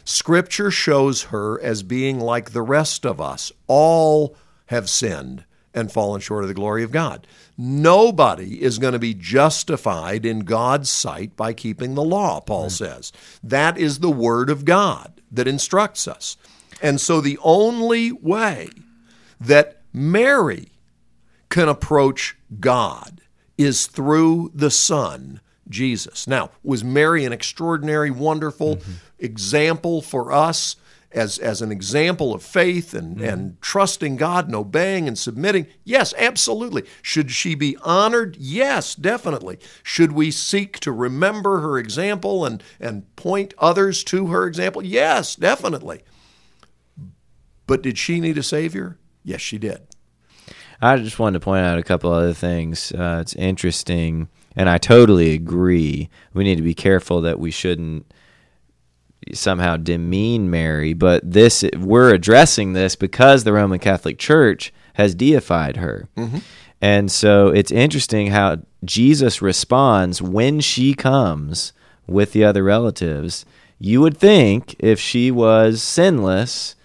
Scripture 0.04 0.70
shows 0.70 1.24
her 1.24 1.60
as 1.60 1.82
being 1.82 2.18
like 2.18 2.50
the 2.50 2.62
rest 2.62 3.04
of 3.04 3.20
us. 3.20 3.52
All 3.66 4.36
have 4.66 4.88
sinned 4.88 5.44
and 5.74 5.92
fallen 5.92 6.20
short 6.20 6.44
of 6.44 6.48
the 6.48 6.54
glory 6.54 6.82
of 6.82 6.90
God. 6.90 7.26
Nobody 7.56 8.62
is 8.62 8.78
going 8.78 8.94
to 8.94 8.98
be 8.98 9.14
justified 9.14 10.24
in 10.24 10.40
God's 10.40 10.88
sight 10.88 11.36
by 11.36 11.52
keeping 11.52 11.94
the 11.94 12.04
law, 12.04 12.40
Paul 12.40 12.70
says. 12.70 13.12
That 13.42 13.76
is 13.76 13.98
the 13.98 14.10
Word 14.10 14.48
of 14.48 14.64
God 14.64 15.20
that 15.30 15.48
instructs 15.48 16.08
us. 16.08 16.36
And 16.80 17.00
so 17.00 17.20
the 17.20 17.38
only 17.42 18.12
way 18.12 18.70
that 19.40 19.82
Mary 19.92 20.68
can 21.48 21.68
approach 21.68 22.37
God 22.61 23.22
is 23.56 23.87
through 23.87 24.50
the 24.54 24.70
Son, 24.70 25.40
Jesus. 25.68 26.26
Now, 26.26 26.50
was 26.62 26.84
Mary 26.84 27.24
an 27.24 27.32
extraordinary, 27.32 28.11
wonderful 28.11 28.76
mm-hmm. 28.76 28.92
example 29.18 30.00
for 30.00 30.32
us 30.32 30.76
as, 31.11 31.38
as 31.38 31.62
an 31.62 31.72
example 31.72 32.34
of 32.34 32.42
faith 32.42 32.94
and, 32.94 33.16
mm-hmm. 33.16 33.24
and 33.24 33.62
trusting 33.62 34.16
God 34.16 34.46
and 34.46 34.54
obeying 34.54 35.08
and 35.08 35.18
submitting? 35.18 35.66
Yes, 35.84 36.14
absolutely. 36.16 36.84
Should 37.02 37.30
she 37.30 37.54
be 37.54 37.76
honored? 37.82 38.37
Yes, 38.38 38.94
definitely. 38.94 39.58
Should 39.82 40.12
we 40.12 40.30
seek 40.30 40.78
to 40.80 40.92
remember 40.92 41.61
her 41.61 41.78
example 41.78 42.44
and, 42.44 42.62
and 42.78 43.14
point 43.16 43.54
others 43.58 44.04
to 44.04 44.28
her 44.28 44.46
example? 44.46 44.84
Yes, 44.84 45.34
definitely. 45.34 46.02
But 47.66 47.82
did 47.82 47.98
she 47.98 48.20
need 48.20 48.38
a 48.38 48.42
Savior? 48.42 48.98
Yes, 49.24 49.40
she 49.40 49.58
did. 49.58 49.82
I 50.80 50.96
just 50.96 51.18
wanted 51.18 51.40
to 51.40 51.44
point 51.44 51.64
out 51.64 51.78
a 51.78 51.82
couple 51.82 52.12
other 52.12 52.34
things. 52.34 52.92
Uh, 52.92 53.18
it's 53.20 53.34
interesting, 53.34 54.28
and 54.54 54.68
I 54.68 54.78
totally 54.78 55.34
agree. 55.34 56.08
We 56.34 56.44
need 56.44 56.56
to 56.56 56.62
be 56.62 56.74
careful 56.74 57.20
that 57.22 57.40
we 57.40 57.50
shouldn't 57.50 58.06
somehow 59.32 59.76
demean 59.76 60.50
Mary, 60.50 60.92
but 60.94 61.28
this 61.30 61.64
we're 61.76 62.14
addressing 62.14 62.72
this 62.72 62.96
because 62.96 63.44
the 63.44 63.52
Roman 63.52 63.78
Catholic 63.78 64.18
Church 64.18 64.72
has 64.94 65.14
deified 65.14 65.76
her. 65.76 66.08
And 66.80 67.10
so 67.10 67.48
it's 67.48 67.72
interesting 67.72 68.28
how 68.28 68.58
Jesus 68.84 69.42
responds 69.42 70.22
when 70.22 70.60
she 70.60 70.94
comes 70.94 71.72
with 72.06 72.32
the 72.32 72.44
other 72.44 72.62
relatives. 72.62 73.44
You 73.80 74.00
would 74.00 74.16
think 74.16 74.76
if 74.78 75.00
she 75.00 75.30
was 75.32 75.82
sinless 75.82 76.76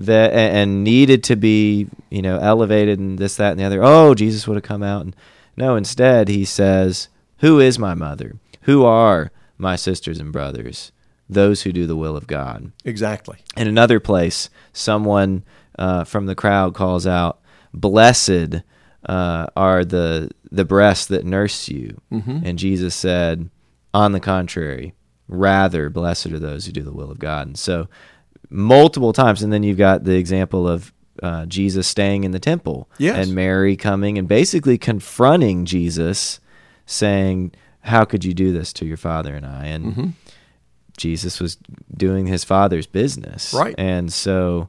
that 0.00 0.32
and 0.32 0.82
needed 0.82 1.22
to 1.24 1.36
be, 1.36 1.86
you 2.08 2.22
know, 2.22 2.38
elevated 2.38 2.98
and 2.98 3.18
this, 3.18 3.36
that, 3.36 3.50
and 3.50 3.60
the 3.60 3.64
other, 3.64 3.82
oh, 3.84 4.14
Jesus 4.14 4.48
would 4.48 4.56
have 4.56 4.64
come 4.64 4.82
out. 4.82 5.02
And 5.04 5.14
no, 5.56 5.76
instead 5.76 6.28
he 6.28 6.44
says, 6.44 7.08
"Who 7.38 7.60
is 7.60 7.78
my 7.78 7.94
mother? 7.94 8.36
Who 8.62 8.84
are 8.84 9.30
my 9.58 9.76
sisters 9.76 10.18
and 10.18 10.32
brothers? 10.32 10.90
Those 11.28 11.62
who 11.62 11.72
do 11.72 11.86
the 11.86 11.96
will 11.96 12.16
of 12.16 12.26
God." 12.26 12.72
Exactly. 12.84 13.38
In 13.56 13.68
another 13.68 14.00
place, 14.00 14.48
someone 14.72 15.44
uh, 15.78 16.04
from 16.04 16.26
the 16.26 16.34
crowd 16.34 16.74
calls 16.74 17.06
out, 17.06 17.40
"Blessed 17.74 18.62
uh, 19.06 19.46
are 19.54 19.84
the 19.84 20.30
the 20.50 20.64
breasts 20.64 21.06
that 21.06 21.26
nurse 21.26 21.68
you," 21.68 22.00
and 22.44 22.58
Jesus 22.58 22.94
said, 22.94 23.50
"On 23.92 24.12
the 24.12 24.20
contrary, 24.20 24.94
rather 25.28 25.90
blessed 25.90 26.28
are 26.28 26.38
those 26.38 26.64
who 26.64 26.72
do 26.72 26.82
the 26.82 26.92
will 26.92 27.10
of 27.10 27.18
God." 27.18 27.46
And 27.46 27.58
so, 27.58 27.86
multiple 28.50 29.12
times, 29.12 29.42
and 29.42 29.52
then 29.52 29.62
you've 29.62 29.78
got 29.78 30.04
the 30.04 30.16
example 30.16 30.68
of 30.68 30.92
uh, 31.22 31.46
Jesus 31.46 31.86
staying 31.86 32.24
in 32.24 32.30
the 32.32 32.38
temple, 32.38 32.88
Yes. 32.98 33.26
and 33.26 33.34
Mary 33.34 33.76
coming 33.76 34.18
and 34.18 34.26
basically 34.26 34.78
confronting 34.78 35.64
Jesus, 35.66 36.40
saying, 36.86 37.52
"How 37.80 38.04
could 38.04 38.24
you 38.24 38.32
do 38.34 38.52
this 38.52 38.72
to 38.74 38.86
your 38.86 38.96
father 38.96 39.34
and 39.34 39.44
I?" 39.46 39.66
And 39.66 40.14
Jesus 40.96 41.40
was 41.40 41.56
doing 41.96 42.26
his 42.26 42.44
father's 42.44 42.86
business. 42.86 43.52
Right. 43.54 43.74
And 43.78 44.12
so 44.12 44.68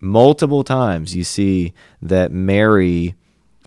multiple 0.00 0.62
times 0.64 1.14
you 1.16 1.24
see 1.24 1.72
that 2.02 2.30
Mary 2.32 3.14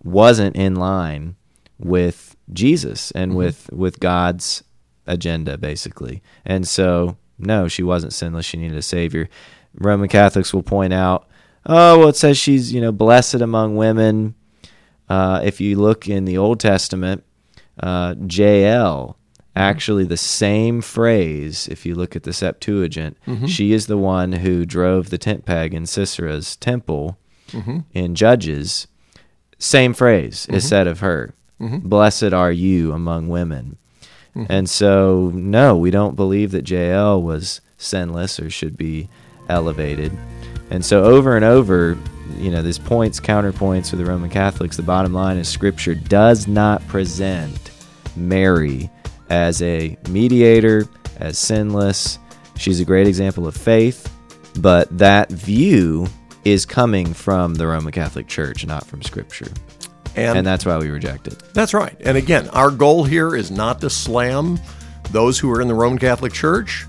wasn't 0.03 0.55
in 0.55 0.75
line 0.75 1.35
with 1.77 2.35
Jesus 2.51 3.11
and 3.11 3.35
with 3.35 3.69
with 3.71 3.99
God's 3.99 4.63
agenda 5.07 5.57
basically. 5.57 6.21
And 6.45 6.67
so 6.67 7.17
no, 7.39 7.67
she 7.67 7.83
wasn't 7.83 8.13
sinless, 8.13 8.45
she 8.45 8.57
needed 8.57 8.77
a 8.77 8.81
savior. 8.81 9.29
Roman 9.75 10.09
Catholics 10.09 10.53
will 10.53 10.63
point 10.63 10.93
out, 10.93 11.27
oh, 11.65 11.99
well 11.99 12.07
it 12.09 12.15
says 12.15 12.37
she's, 12.37 12.73
you 12.73 12.81
know, 12.81 12.91
blessed 12.91 13.35
among 13.35 13.75
women. 13.75 14.35
Uh, 15.07 15.41
if 15.43 15.59
you 15.59 15.75
look 15.77 16.07
in 16.07 16.25
the 16.25 16.37
Old 16.37 16.59
Testament, 16.59 17.23
uh, 17.81 18.13
Jael, 18.29 19.17
actually 19.55 20.05
the 20.05 20.17
same 20.17 20.81
phrase, 20.81 21.67
if 21.69 21.85
you 21.85 21.95
look 21.95 22.15
at 22.15 22.23
the 22.23 22.33
Septuagint, 22.33 23.17
she 23.47 23.71
is 23.73 23.87
the 23.87 23.97
one 23.97 24.33
who 24.33 24.65
drove 24.65 25.09
the 25.09 25.17
tent 25.17 25.45
peg 25.45 25.73
in 25.73 25.83
Sisera's 25.83 26.55
temple 26.57 27.17
in 27.93 28.13
Judges. 28.15 28.87
Same 29.57 29.93
phrase 29.93 30.45
is 30.51 30.67
said 30.69 30.87
of 30.87 30.99
her 30.99 31.33
Blessed 31.59 32.31
are 32.31 32.51
you 32.51 32.93
among 32.93 33.27
women. 33.27 33.77
Mm-hmm. 34.39 34.51
And 34.51 34.69
so, 34.69 35.31
no, 35.33 35.75
we 35.77 35.91
don't 35.91 36.15
believe 36.15 36.51
that 36.51 36.69
Jael 36.69 37.21
was 37.21 37.61
sinless 37.77 38.39
or 38.39 38.49
should 38.49 38.77
be 38.77 39.09
elevated. 39.47 40.11
And 40.69 40.85
so, 40.85 41.03
over 41.03 41.35
and 41.35 41.45
over, 41.45 41.97
you 42.37 42.51
know, 42.51 42.61
these 42.61 42.79
points, 42.79 43.19
counterpoints 43.19 43.89
for 43.89 43.95
the 43.95 44.05
Roman 44.05 44.29
Catholics, 44.29 44.77
the 44.77 44.83
bottom 44.83 45.13
line 45.13 45.37
is 45.37 45.47
Scripture 45.47 45.95
does 45.95 46.47
not 46.47 46.85
present 46.87 47.71
Mary 48.15 48.89
as 49.29 49.61
a 49.61 49.97
mediator, 50.09 50.87
as 51.17 51.37
sinless. 51.37 52.19
She's 52.57 52.79
a 52.79 52.85
great 52.85 53.07
example 53.07 53.47
of 53.47 53.55
faith, 53.55 54.11
but 54.59 54.95
that 54.97 55.29
view 55.31 56.07
is 56.45 56.65
coming 56.65 57.13
from 57.13 57.55
the 57.55 57.67
Roman 57.67 57.91
Catholic 57.91 58.27
Church, 58.27 58.65
not 58.65 58.85
from 58.85 59.01
Scripture. 59.01 59.51
And, 60.15 60.39
And 60.39 60.47
that's 60.47 60.65
why 60.65 60.77
we 60.77 60.89
reject 60.89 61.27
it. 61.27 61.37
that's 61.53 61.73
right. 61.73 61.95
And 62.01 62.17
again, 62.17 62.49
our 62.49 62.71
goal 62.71 63.03
here 63.03 63.35
is 63.35 63.51
not 63.51 63.79
to 63.81 63.89
slam 63.89 64.59
those 65.11 65.39
who 65.39 65.51
are 65.51 65.61
in 65.61 65.67
the 65.67 65.73
Roman 65.73 65.99
Catholic 65.99 66.33
Church. 66.33 66.85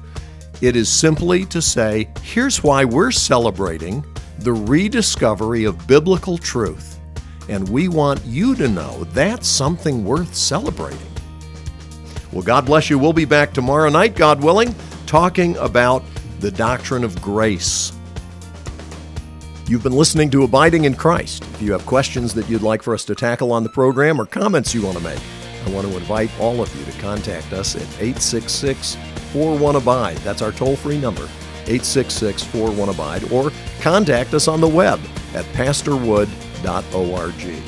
It 0.61 0.77
is 0.77 0.89
simply 0.89 1.47
to 1.47 1.63
say, 1.63 2.09
here's 2.23 2.63
why 2.63 2.85
we're 2.85 3.11
celebrating 3.11 4.05
the 4.41 4.53
rediscovery 4.53 5.65
of 5.65 5.87
biblical 5.87 6.39
truth. 6.39 6.99
And 7.49 7.69
we 7.69 7.89
want 7.89 8.25
you 8.25 8.55
to 8.57 8.69
know 8.69 9.05
that's 9.05 9.49
something 9.49 10.05
worth 10.05 10.35
celebrating. 10.35 10.99
Well, 12.33 12.43
God 12.43 12.67
bless 12.67 12.91
you. 12.91 12.99
We'll 12.99 13.13
be 13.13 13.25
back 13.25 13.53
tomorrow 13.53 13.89
night, 13.89 14.15
God 14.15 14.43
willing, 14.43 14.75
talking 15.07 15.57
about 15.57 16.05
the 16.41 16.51
doctrine 16.51 17.05
of 17.05 17.21
grace. 17.21 17.93
You've 19.71 19.85
been 19.85 19.93
listening 19.93 20.31
to 20.31 20.43
Abiding 20.43 20.85
in 20.85 20.97
Christ. 20.97 21.45
If 21.45 21.63
you 21.63 21.71
have 21.71 21.87
questions 21.87 22.35
that 22.35 22.51
you'd 22.51 22.61
like 22.61 22.83
for 22.83 22.93
us 22.93 23.05
to 23.05 23.15
tackle 23.15 23.53
on 23.53 23.63
the 23.63 23.69
program 23.69 24.21
or 24.21 24.27
comments 24.27 24.75
you 24.75 24.83
want 24.83 24.99
to 24.99 25.05
make, 25.05 25.21
I 25.65 25.71
want 25.71 25.87
to 25.87 25.97
invite 25.97 26.29
all 26.41 26.61
of 26.61 26.75
you 26.75 26.85
to 26.87 27.01
contact 27.01 27.53
us 27.53 27.77
at 27.77 27.83
866 27.83 28.97
41 29.33 29.77
Abide. 29.77 30.17
That's 30.19 30.43
our 30.43 30.51
toll 30.51 30.75
free 30.75 30.99
number, 30.99 31.23
866 31.69 32.43
41 32.43 32.89
Abide, 32.89 33.31
or 33.31 33.53
contact 33.81 34.35
us 34.35 34.49
on 34.49 34.61
the 34.61 34.67
web 34.67 34.99
at 35.35 35.45
pastorwood.org. 35.55 37.63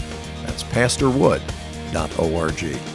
That's 0.44 0.64
pastorwood.org. 0.64 2.91